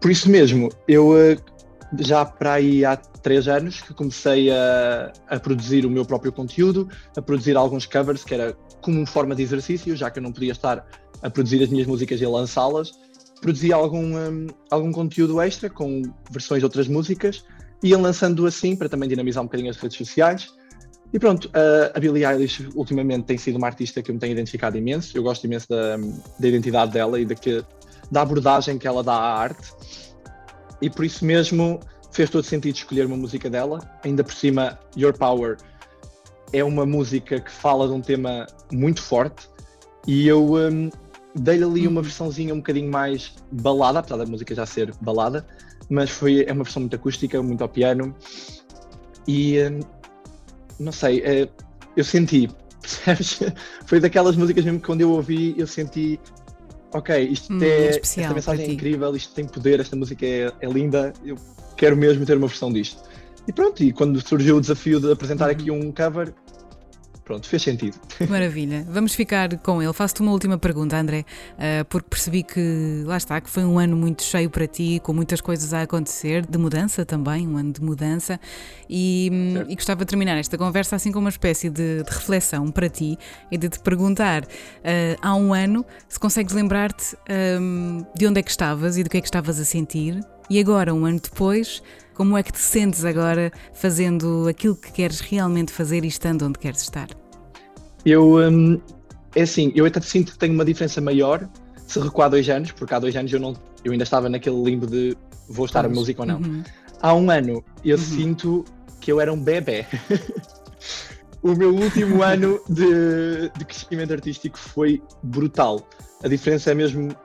Por 0.01 0.09
isso 0.09 0.29
mesmo, 0.29 0.69
eu 0.87 1.17
eh, 1.17 1.37
já 1.99 2.25
para 2.25 2.53
aí 2.53 2.83
há 2.83 2.95
três 2.95 3.47
anos 3.47 3.81
que 3.81 3.93
comecei 3.93 4.51
a, 4.51 5.11
a, 5.27 5.39
produzir 5.39 5.85
o 5.85 5.89
meu 5.89 6.05
próprio 6.05 6.31
conteúdo, 6.31 6.89
a 7.15 7.21
produzir 7.21 7.55
alguns 7.55 7.85
covers, 7.85 8.23
que 8.23 8.33
era 8.33 8.53
como 8.81 9.05
forma 9.05 9.35
de 9.35 9.43
exercício, 9.43 9.95
já 9.95 10.09
que 10.09 10.19
eu 10.19 10.23
não 10.23 10.31
podia 10.31 10.51
estar 10.51 10.85
a 11.21 11.29
produzir 11.29 11.61
as 11.63 11.69
minhas 11.69 11.87
músicas 11.87 12.21
e 12.21 12.25
lançá-las. 12.25 12.91
Produzi 13.41 13.71
algum, 13.71 14.17
um, 14.17 14.47
algum 14.71 14.91
conteúdo 14.91 15.39
extra 15.41 15.69
com 15.69 16.01
versões 16.31 16.61
de 16.61 16.65
outras 16.65 16.87
músicas, 16.87 17.43
ia 17.83 17.97
lançando 17.97 18.47
assim 18.47 18.75
para 18.75 18.89
também 18.89 19.07
dinamizar 19.07 19.43
um 19.43 19.45
bocadinho 19.45 19.69
as 19.69 19.77
redes 19.77 19.97
sociais. 19.97 20.47
E 21.13 21.19
pronto, 21.19 21.49
a 21.93 21.99
Billie 21.99 22.25
Eilish 22.25 22.67
ultimamente 22.75 23.25
tem 23.25 23.37
sido 23.37 23.57
uma 23.57 23.67
artista 23.67 24.01
que 24.01 24.11
eu 24.11 24.13
me 24.13 24.19
tenho 24.19 24.33
identificado 24.33 24.77
imenso. 24.77 25.17
Eu 25.17 25.23
gosto 25.23 25.45
imenso 25.45 25.67
da, 25.69 25.97
da 26.39 26.47
identidade 26.47 26.91
dela 26.91 27.19
e 27.19 27.25
da, 27.25 27.33
que, 27.33 27.63
da 28.11 28.21
abordagem 28.21 28.77
que 28.77 28.87
ela 28.87 29.03
dá 29.03 29.13
à 29.13 29.39
arte. 29.39 29.71
E 30.81 30.89
por 30.89 31.05
isso 31.05 31.23
mesmo 31.23 31.79
fez 32.11 32.29
todo 32.29 32.43
sentido 32.43 32.75
escolher 32.75 33.05
uma 33.05 33.15
música 33.15 33.49
dela. 33.49 33.79
Ainda 34.03 34.23
por 34.23 34.33
cima, 34.33 34.77
Your 34.97 35.17
Power 35.17 35.57
é 36.51 36.63
uma 36.63 36.85
música 36.85 37.39
que 37.39 37.51
fala 37.51 37.87
de 37.87 37.93
um 37.93 38.01
tema 38.01 38.45
muito 38.71 39.01
forte. 39.01 39.49
E 40.05 40.27
eu 40.27 40.55
um, 40.55 40.89
dei-lhe 41.35 41.63
ali 41.63 41.87
uma 41.87 42.01
versãozinha 42.01 42.53
um 42.53 42.57
bocadinho 42.57 42.91
mais 42.91 43.33
balada, 43.51 43.99
apesar 43.99 44.17
da 44.17 44.25
música 44.25 44.53
já 44.55 44.65
ser 44.65 44.93
balada, 45.01 45.45
mas 45.89 46.09
foi, 46.09 46.43
é 46.45 46.51
uma 46.51 46.63
versão 46.63 46.81
muito 46.81 46.95
acústica, 46.95 47.41
muito 47.41 47.61
ao 47.61 47.69
piano. 47.69 48.15
E 49.27 49.61
um, 49.61 49.79
não 50.79 50.91
sei, 50.91 51.21
é, 51.21 51.49
eu 51.95 52.03
senti, 52.03 52.49
percebes? 52.81 53.39
Foi 53.85 53.99
daquelas 53.99 54.35
músicas 54.35 54.63
mesmo 54.65 54.79
que 54.79 54.85
quando 54.85 55.01
eu 55.01 55.11
ouvi 55.11 55.55
eu 55.57 55.67
senti, 55.67 56.19
ok, 56.93 57.23
isto 57.23 57.53
hum, 57.53 57.59
é, 57.61 57.97
esta 57.97 58.33
mensagem 58.33 58.65
é 58.65 58.71
incrível, 58.71 59.15
isto 59.15 59.33
tem 59.33 59.45
poder, 59.45 59.79
esta 59.79 59.95
música 59.95 60.25
é, 60.25 60.51
é, 60.61 60.67
linda, 60.67 61.13
eu 61.25 61.35
quero 61.75 61.95
mesmo 61.95 62.25
ter 62.25 62.37
uma 62.37 62.47
versão 62.47 62.71
disto. 62.71 63.01
E 63.47 63.53
pronto, 63.53 63.81
e 63.81 63.93
quando 63.93 64.19
surgiu 64.25 64.57
o 64.57 64.61
desafio 64.61 64.99
de 64.99 65.11
apresentar 65.11 65.45
uhum. 65.45 65.51
aqui 65.51 65.71
um 65.71 65.91
cover, 65.91 66.33
Pronto, 67.27 67.45
fez 67.45 67.61
sentido. 67.61 67.99
Maravilha. 68.29 68.87
Vamos 68.89 69.13
ficar 69.13 69.57
com 69.57 69.83
ele. 69.83 69.91
Faço-te 69.91 70.21
uma 70.21 70.31
última 70.31 70.57
pergunta, 70.57 70.97
André, 70.97 71.25
uh, 71.55 71.83
porque 71.89 72.07
percebi 72.09 72.41
que, 72.41 73.03
lá 73.05 73.17
está, 73.17 73.41
que 73.41 73.49
foi 73.49 73.65
um 73.65 73.77
ano 73.77 73.97
muito 73.97 74.23
cheio 74.23 74.49
para 74.49 74.65
ti, 74.65 75.01
com 75.03 75.11
muitas 75.11 75.41
coisas 75.41 75.73
a 75.73 75.81
acontecer, 75.81 76.45
de 76.45 76.57
mudança 76.57 77.05
também, 77.05 77.45
um 77.45 77.57
ano 77.57 77.73
de 77.73 77.83
mudança, 77.83 78.39
e, 78.89 79.29
e 79.67 79.75
gostava 79.75 80.05
de 80.05 80.09
terminar 80.09 80.37
esta 80.37 80.57
conversa 80.57 80.95
assim 80.95 81.11
com 81.11 81.19
uma 81.19 81.27
espécie 81.27 81.69
de, 81.69 82.01
de 82.01 82.09
reflexão 82.09 82.71
para 82.71 82.87
ti 82.87 83.17
e 83.51 83.57
de 83.57 83.67
te 83.67 83.81
perguntar, 83.81 84.43
uh, 84.43 84.47
há 85.21 85.35
um 85.35 85.53
ano, 85.53 85.85
se 86.07 86.17
consegues 86.17 86.53
lembrar-te 86.53 87.17
um, 87.59 88.05
de 88.15 88.25
onde 88.25 88.39
é 88.39 88.41
que 88.41 88.51
estavas 88.51 88.97
e 88.97 89.03
do 89.03 89.09
que 89.09 89.17
é 89.17 89.19
que 89.19 89.27
estavas 89.27 89.59
a 89.59 89.65
sentir, 89.65 90.17
e 90.49 90.59
agora, 90.59 90.93
um 90.93 91.05
ano 91.05 91.19
depois, 91.19 91.81
como 92.13 92.37
é 92.37 92.43
que 92.43 92.51
te 92.51 92.59
sentes 92.59 93.05
agora 93.05 93.51
fazendo 93.73 94.47
aquilo 94.47 94.75
que 94.75 94.91
queres 94.91 95.19
realmente 95.19 95.71
fazer 95.71 96.03
e 96.03 96.07
estando 96.07 96.45
onde 96.45 96.57
queres 96.57 96.81
estar? 96.81 97.09
Eu, 98.05 98.37
hum, 98.37 98.79
é 99.35 99.41
assim, 99.41 99.71
eu 99.75 99.85
até 99.85 99.99
sinto 100.01 100.31
que 100.31 100.37
tenho 100.39 100.53
uma 100.53 100.65
diferença 100.65 101.01
maior 101.01 101.47
se 101.85 101.99
recuar 101.99 102.29
dois 102.29 102.49
anos, 102.49 102.71
porque 102.71 102.93
há 102.93 102.99
dois 102.99 103.15
anos 103.15 103.31
eu, 103.31 103.39
não, 103.39 103.55
eu 103.83 103.91
ainda 103.91 104.03
estava 104.03 104.27
naquele 104.29 104.61
limbo 104.61 104.87
de 104.87 105.15
vou 105.47 105.65
estar 105.65 105.85
a 105.85 105.89
música 105.89 106.21
ou 106.21 106.27
não. 106.27 106.37
Uhum. 106.39 106.63
Há 107.01 107.13
um 107.13 107.29
ano 107.29 107.63
eu 107.83 107.97
uhum. 107.97 108.03
sinto 108.03 108.65
que 108.99 109.11
eu 109.11 109.21
era 109.21 109.31
um 109.31 109.39
bebê. 109.39 109.85
o 111.43 111.55
meu 111.55 111.73
último 111.73 112.21
ano 112.23 112.59
de, 112.67 113.49
de 113.57 113.65
crescimento 113.65 114.13
artístico 114.13 114.57
foi 114.57 115.01
brutal. 115.23 115.87
A 116.23 116.27
diferença 116.27 116.71
é 116.71 116.73
mesmo 116.73 117.15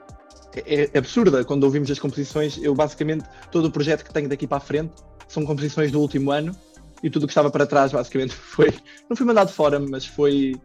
é, 0.55 0.89
é, 0.93 0.97
absurda. 0.97 1.43
Quando 1.43 1.63
ouvimos 1.63 1.89
as 1.89 1.99
composições, 1.99 2.57
eu 2.61 2.73
basicamente, 2.75 3.25
todo 3.51 3.65
o 3.65 3.71
projeto 3.71 4.03
que 4.03 4.13
tenho 4.13 4.29
daqui 4.29 4.47
para 4.47 4.57
a 4.57 4.61
frente 4.61 4.93
são 5.27 5.45
composições 5.45 5.91
do 5.91 5.99
último 5.99 6.31
ano 6.31 6.55
e 7.01 7.09
tudo 7.09 7.23
o 7.23 7.27
que 7.27 7.31
estava 7.31 7.49
para 7.49 7.65
trás 7.65 7.91
basicamente 7.91 8.33
foi, 8.35 8.73
não 9.09 9.15
foi 9.15 9.25
mandado 9.25 9.51
fora, 9.51 9.79
mas 9.79 10.05
foi, 10.05 10.55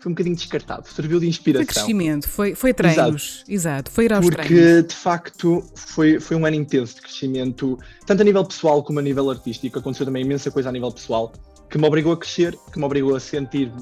foi 0.00 0.10
um 0.10 0.14
bocadinho 0.14 0.36
descartado, 0.36 0.88
serviu 0.88 1.18
de 1.18 1.26
inspiração. 1.26 1.66
Foi 1.66 1.74
crescimento, 1.74 2.28
foi, 2.28 2.54
foi 2.54 2.72
treinos, 2.72 3.44
exato, 3.48 3.52
exato 3.52 3.90
foi 3.90 4.04
ir 4.04 4.12
aos 4.12 4.24
Porque 4.24 4.42
treinos. 4.46 4.88
de 4.88 4.94
facto 4.94 5.64
foi, 5.74 6.20
foi 6.20 6.36
um 6.36 6.46
ano 6.46 6.56
intenso 6.56 6.96
de 6.96 7.02
crescimento, 7.02 7.78
tanto 8.06 8.22
a 8.22 8.24
nível 8.24 8.44
pessoal 8.44 8.82
como 8.82 8.98
a 8.98 9.02
nível 9.02 9.30
artístico, 9.30 9.78
aconteceu 9.78 10.06
também 10.06 10.24
imensa 10.24 10.50
coisa 10.50 10.68
a 10.68 10.72
nível 10.72 10.92
pessoal, 10.92 11.32
que 11.68 11.76
me 11.76 11.86
obrigou 11.86 12.12
a 12.12 12.16
crescer, 12.16 12.56
que 12.72 12.78
me 12.78 12.84
obrigou 12.84 13.16
a 13.16 13.20
sentir 13.20 13.72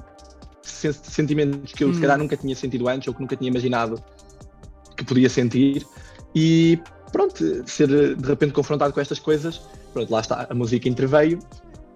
sentimentos 0.63 1.73
que 1.73 1.85
eu 1.85 1.89
hum. 1.89 1.95
se 1.95 2.01
calhar 2.01 2.19
nunca 2.19 2.37
tinha 2.37 2.55
sentido 2.57 2.89
antes 2.89 3.07
ou 3.09 3.15
que 3.15 3.21
nunca 3.21 3.37
tinha 3.37 3.51
imaginado 3.51 4.03
que 5.03 5.09
podia 5.09 5.29
sentir 5.29 5.87
e 6.35 6.79
pronto, 7.11 7.35
ser 7.67 7.89
de 8.17 8.27
repente 8.27 8.53
confrontado 8.53 8.93
com 8.93 9.01
estas 9.01 9.19
coisas 9.19 9.61
pronto, 9.93 10.11
lá 10.11 10.21
está, 10.21 10.47
a 10.49 10.55
música 10.55 10.89
interveio 10.89 11.39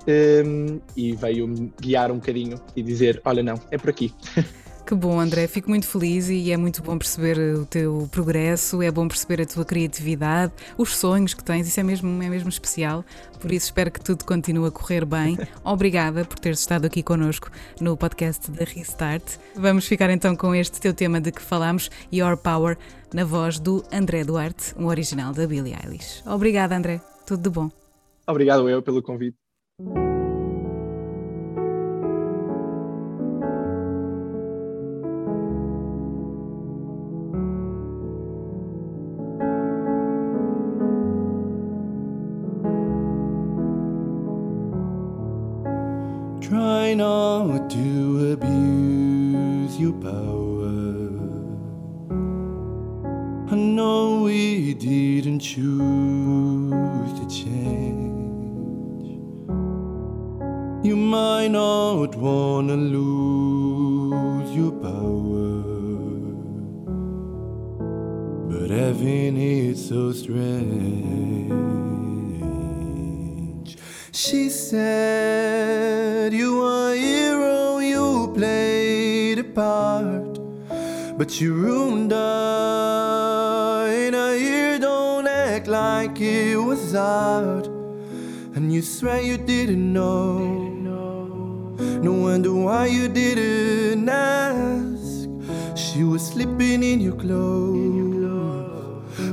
um, 0.07 0.81
e 0.97 1.12
veio-me 1.14 1.73
guiar 1.81 2.11
um 2.11 2.16
bocadinho 2.16 2.61
e 2.75 2.83
dizer: 2.83 3.21
olha, 3.25 3.42
não, 3.42 3.61
é 3.71 3.79
por 3.79 3.90
aqui. 3.90 4.14
Que 4.87 4.94
bom, 4.94 5.18
André. 5.18 5.49
Fico 5.49 5.68
muito 5.68 5.85
feliz 5.85 6.29
e 6.29 6.53
é 6.53 6.57
muito 6.57 6.81
bom 6.81 6.96
perceber 6.96 7.37
o 7.37 7.66
teu 7.66 8.09
progresso, 8.12 8.81
é 8.81 8.88
bom 8.88 9.09
perceber 9.09 9.42
a 9.42 9.44
tua 9.44 9.64
criatividade, 9.64 10.53
os 10.79 10.96
sonhos 10.96 11.35
que 11.35 11.42
tens, 11.42 11.66
isso 11.66 11.81
é 11.81 11.83
mesmo, 11.83 12.22
é 12.22 12.29
mesmo 12.29 12.49
especial. 12.49 13.05
Por 13.40 13.51
isso 13.51 13.66
espero 13.66 13.90
que 13.90 14.01
tudo 14.01 14.25
continue 14.25 14.68
a 14.68 14.70
correr 14.70 15.05
bem. 15.05 15.37
Obrigada 15.64 16.25
por 16.25 16.38
teres 16.38 16.61
estado 16.61 16.87
aqui 16.87 17.03
connosco 17.03 17.51
no 17.81 17.96
podcast 17.96 18.49
da 18.49 18.64
Restart. 18.64 19.25
Vamos 19.57 19.88
ficar 19.88 20.09
então 20.09 20.37
com 20.37 20.55
este 20.55 20.81
teu 20.81 20.94
tema 20.94 21.20
de 21.20 21.33
que 21.33 21.42
falamos, 21.42 21.90
Your 22.12 22.37
Power, 22.37 22.79
na 23.12 23.25
voz 23.25 23.59
do 23.59 23.85
André 23.92 24.22
Duarte, 24.22 24.72
um 24.79 24.87
original 24.87 25.33
da 25.33 25.49
Billie 25.49 25.75
Eilish. 25.75 26.22
Obrigada, 26.25 26.77
André. 26.77 27.01
Tudo 27.27 27.42
de 27.42 27.51
bom. 27.51 27.72
Obrigado 28.25 28.68
eu 28.68 28.81
pelo 28.81 29.03
convite. 29.03 29.46
You 60.87 60.94
might 60.94 61.49
not 61.49 62.14
wanna 62.14 62.77
lose 62.77 64.55
your 64.55 64.70
power, 64.70 65.62
but 68.49 68.70
having 68.70 69.37
it 69.37 69.79
so 69.79 70.12
strange. 70.12 70.46
She 74.12 74.49
said, 74.49 76.33
You 76.33 76.62
are 76.62 76.92
a 76.92 76.96
hero, 76.96 77.79
you 77.79 78.33
played 78.33 79.40
a 79.40 79.44
part, 79.44 80.38
but 81.18 81.40
you 81.40 81.53
ruined. 81.53 82.12
And 82.12 84.14
I 84.14 84.38
hear, 84.38 84.79
don't 84.79 85.27
act 85.27 85.66
like 85.66 86.20
it 86.20 86.55
was 86.55 86.94
art. 86.94 87.66
And 88.55 88.72
you 88.72 88.83
swear 88.83 89.20
you 89.20 89.37
didn't 89.37 89.92
know. 89.92 90.56
No 92.07 92.12
wonder 92.12 92.55
why 92.55 92.87
you 92.87 93.09
didn't 93.09 94.09
ask. 94.09 95.29
She 95.75 96.05
was 96.05 96.25
slipping 96.25 96.85
in 96.85 97.01
your 97.01 97.16
clothes. 97.16 98.31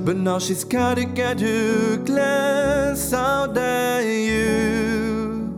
But 0.03 0.17
now 0.17 0.39
she's 0.39 0.63
gotta 0.63 1.05
get 1.05 1.39
her 1.39 1.97
glance 1.97 3.13
out 3.13 3.55
at 3.55 4.01
you. 4.01 5.53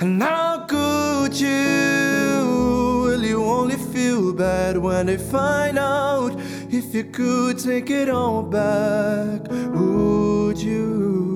And 0.00 0.20
how 0.20 0.66
could 0.66 1.38
you? 1.38 3.04
Will 3.04 3.22
you 3.22 3.44
only 3.44 3.76
feel 3.76 4.32
bad 4.32 4.78
when 4.78 5.06
they 5.06 5.16
find 5.16 5.78
out? 5.78 6.32
If 6.70 6.92
you 6.92 7.04
could 7.04 7.60
take 7.60 7.88
it 7.88 8.08
all 8.08 8.42
back, 8.42 9.48
would 9.48 10.58
you? 10.58 11.29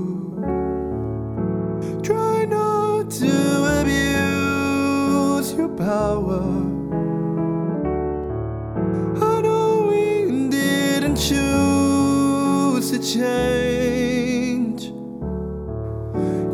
To 3.21 3.81
abuse 3.81 5.53
your 5.55 5.69
power. 5.69 6.43
I 9.23 9.41
know 9.41 9.87
we 9.89 10.49
didn't 10.49 11.17
choose 11.17 12.91
to 12.91 12.99
change. 12.99 14.83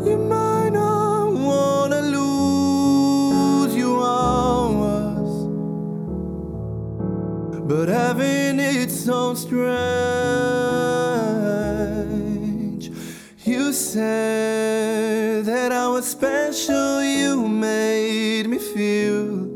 You 0.07 0.17
might 0.29 0.69
not 0.69 1.33
wanna 1.33 2.01
lose 2.01 3.75
your 3.75 4.03
hours, 4.03 5.47
but 7.67 7.87
having 7.87 8.59
it 8.59 8.91
so 8.91 9.33
strange. 9.33 9.71
You 13.45 13.73
that 15.43 15.71
I 15.71 15.87
was 15.87 16.05
special, 16.05 17.03
you 17.03 17.47
made 17.47 18.47
me 18.47 18.57
feel 18.59 19.49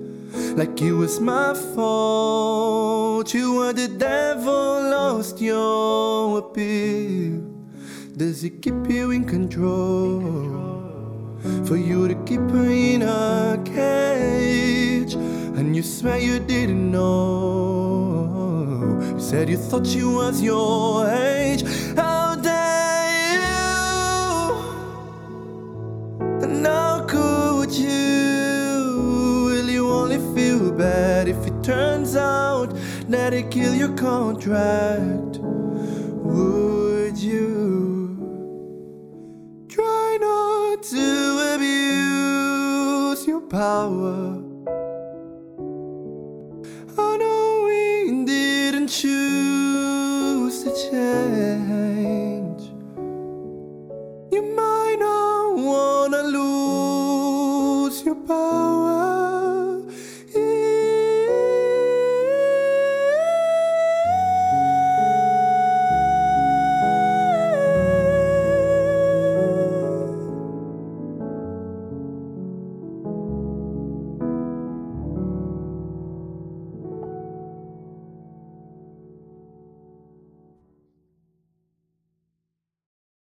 like 0.55 0.81
it 0.81 0.93
was 0.93 1.19
my 1.19 1.53
fault. 1.75 3.33
You 3.33 3.55
were 3.55 3.73
the 3.73 3.87
devil, 3.87 4.81
lost 4.89 5.39
your 5.39 6.39
appeal. 6.39 7.41
Does 8.17 8.43
it 8.43 8.61
keep 8.61 8.87
you 8.89 9.11
in 9.11 9.25
control? 9.25 10.21
For 11.65 11.77
you 11.77 12.07
to 12.07 12.15
keep 12.25 12.39
her 12.39 12.69
in 12.69 13.03
a 13.03 13.61
cage, 13.63 15.13
and 15.13 15.75
you 15.75 15.83
swear 15.83 16.17
you 16.17 16.39
didn't 16.39 16.91
know. 16.91 18.25
You 19.13 19.19
said 19.19 19.49
you 19.49 19.57
thought 19.57 19.85
she 19.85 20.03
was 20.03 20.41
your 20.41 21.07
age. 21.07 21.63
Bad 30.77 31.27
if 31.27 31.47
it 31.47 31.63
turns 31.63 32.15
out 32.15 32.67
that 33.09 33.33
it 33.33 33.49
kill 33.51 33.73
your 33.73 33.95
contract? 33.95 35.39
Would 36.23 37.17
you? 37.17 38.15
Try 39.69 40.17
not 40.19 40.83
to 40.83 41.53
abuse 41.55 43.25
your 43.27 43.41
power. 43.41 44.54